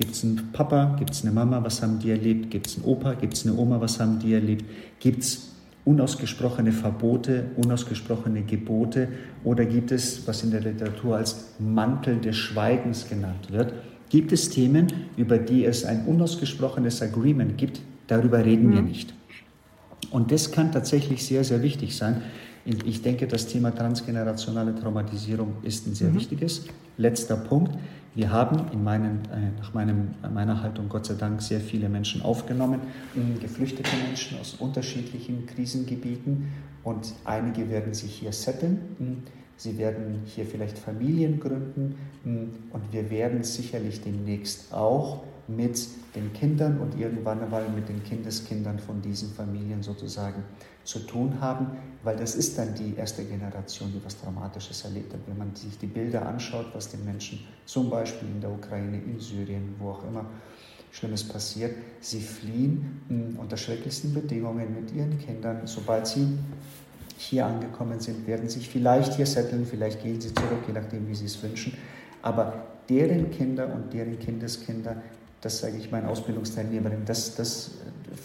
[0.02, 2.86] gibt es einen Papa, gibt es eine Mama, was haben die erlebt, gibt es einen
[2.86, 4.64] Opa, gibt es eine Oma, was haben die erlebt,
[4.98, 5.52] gibt es
[5.84, 9.08] unausgesprochene Verbote, unausgesprochene Gebote
[9.44, 13.74] oder gibt es, was in der Literatur als Mantel des Schweigens genannt wird,
[14.10, 18.74] gibt es Themen, über die es ein unausgesprochenes Agreement gibt, darüber reden mhm.
[18.74, 19.14] wir nicht.
[20.10, 22.22] Und das kann tatsächlich sehr, sehr wichtig sein.
[22.64, 26.16] Ich denke, das Thema transgenerationale Traumatisierung ist ein sehr mhm.
[26.16, 26.64] wichtiges.
[26.96, 27.72] Letzter Punkt.
[28.14, 32.20] Wir haben in meinen, äh, nach meinem, meiner Haltung Gott sei Dank sehr viele Menschen
[32.20, 32.80] aufgenommen,
[33.40, 36.48] geflüchtete Menschen aus unterschiedlichen Krisengebieten.
[36.84, 39.22] Und einige werden sich hier setteln.
[39.56, 41.96] Sie werden hier vielleicht Familien gründen.
[42.24, 48.78] Und wir werden sicherlich demnächst auch mit den Kindern und irgendwann einmal mit den Kindeskindern
[48.78, 50.42] von diesen Familien sozusagen
[50.84, 55.20] zu tun haben, weil das ist dann die erste Generation, die was Dramatisches erlebt hat.
[55.26, 59.20] Wenn man sich die Bilder anschaut, was den Menschen zum Beispiel in der Ukraine, in
[59.20, 60.26] Syrien, wo auch immer
[60.90, 65.62] Schlimmes passiert, sie fliehen hm, unter schrecklichsten Bedingungen mit ihren Kindern.
[65.64, 66.38] Sobald sie
[67.16, 71.14] hier angekommen sind, werden sich vielleicht hier setteln, vielleicht gehen sie zurück, je nachdem, wie
[71.14, 71.74] sie es wünschen.
[72.20, 74.96] Aber deren Kinder und deren Kindeskinder
[75.42, 77.72] das sage ich meinen Ausbildungsteilnehmerinnen, das, das,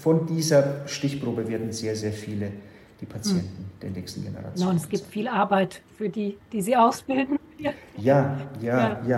[0.01, 2.51] von dieser Stichprobe werden sehr, sehr viele
[3.01, 3.80] die Patienten hm.
[3.82, 4.68] der nächsten Generation.
[4.68, 7.38] Ja, und es gibt viel Arbeit für die, die sie ausbilden.
[7.59, 9.18] Ja, ja, ja, ja,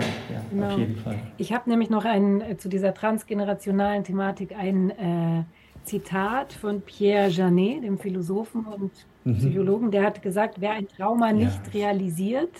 [0.50, 0.72] genau.
[0.72, 1.18] auf jeden Fall.
[1.36, 5.44] Ich habe nämlich noch ein, äh, zu dieser transgenerationalen Thematik ein äh,
[5.84, 8.92] Zitat von Pierre Janet, dem Philosophen und
[9.24, 9.38] mhm.
[9.38, 11.72] Psychologen, der hat gesagt, wer ein Trauma nicht ja.
[11.72, 12.52] realisiert,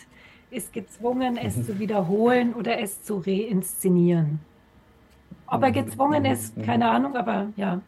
[0.51, 1.65] ist gezwungen, es mhm.
[1.65, 4.41] zu wiederholen oder es zu reinszenieren.
[5.51, 6.63] Ob er gezwungen ist, mhm.
[6.63, 7.81] keine Ahnung, aber ja.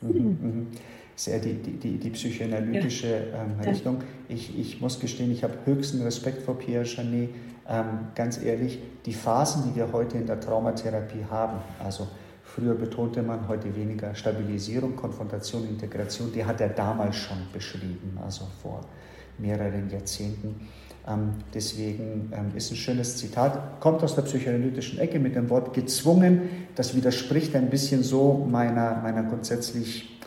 [0.00, 0.66] Mhm, mhm.
[1.14, 3.98] Sehr die, die, die psychoanalytische ähm, Richtung.
[4.28, 7.30] Ich, ich muss gestehen, ich habe höchsten Respekt vor Pierre Janet.
[7.68, 7.84] Ähm,
[8.14, 12.06] ganz ehrlich, die Phasen, die wir heute in der Traumatherapie haben, also
[12.42, 18.46] früher betonte man, heute weniger Stabilisierung, Konfrontation, Integration, die hat er damals schon beschrieben, also
[18.62, 18.80] vor
[19.38, 20.68] mehreren Jahrzehnten.
[21.06, 25.72] Ähm, deswegen ähm, ist ein schönes Zitat, kommt aus der psychoanalytischen Ecke mit dem Wort
[25.72, 26.48] gezwungen.
[26.74, 30.18] Das widerspricht ein bisschen so meiner, meiner grundsätzlich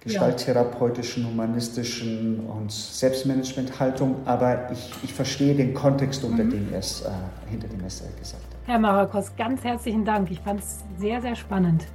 [0.00, 6.50] gestalttherapeutischen, humanistischen und Selbstmanagementhaltung, aber ich, ich verstehe den Kontext, unter mhm.
[6.50, 7.10] dem er es, äh,
[7.50, 8.60] hinter dem er es gesagt hat.
[8.66, 10.30] Herr Marakos, ganz herzlichen Dank.
[10.30, 11.86] Ich fand es sehr, sehr spannend.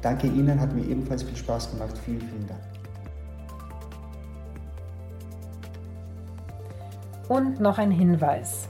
[0.00, 1.94] Danke Ihnen, hat mir ebenfalls viel Spaß gemacht.
[2.04, 2.77] Vielen, vielen Dank.
[7.28, 8.68] Und noch ein Hinweis.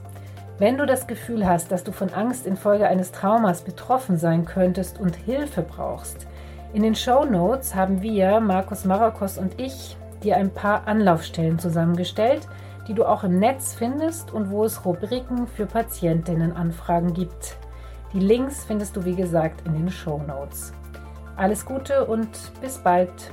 [0.57, 4.99] Wenn du das Gefühl hast, dass du von Angst infolge eines Traumas betroffen sein könntest
[4.99, 6.27] und Hilfe brauchst,
[6.73, 12.47] in den Show Notes haben wir, Markus Marakos und ich, dir ein paar Anlaufstellen zusammengestellt,
[12.87, 17.57] die du auch im Netz findest und wo es Rubriken für Patientinnenanfragen gibt.
[18.13, 20.73] Die Links findest du wie gesagt in den Show Notes.
[21.37, 22.29] Alles Gute und
[22.61, 23.31] bis bald.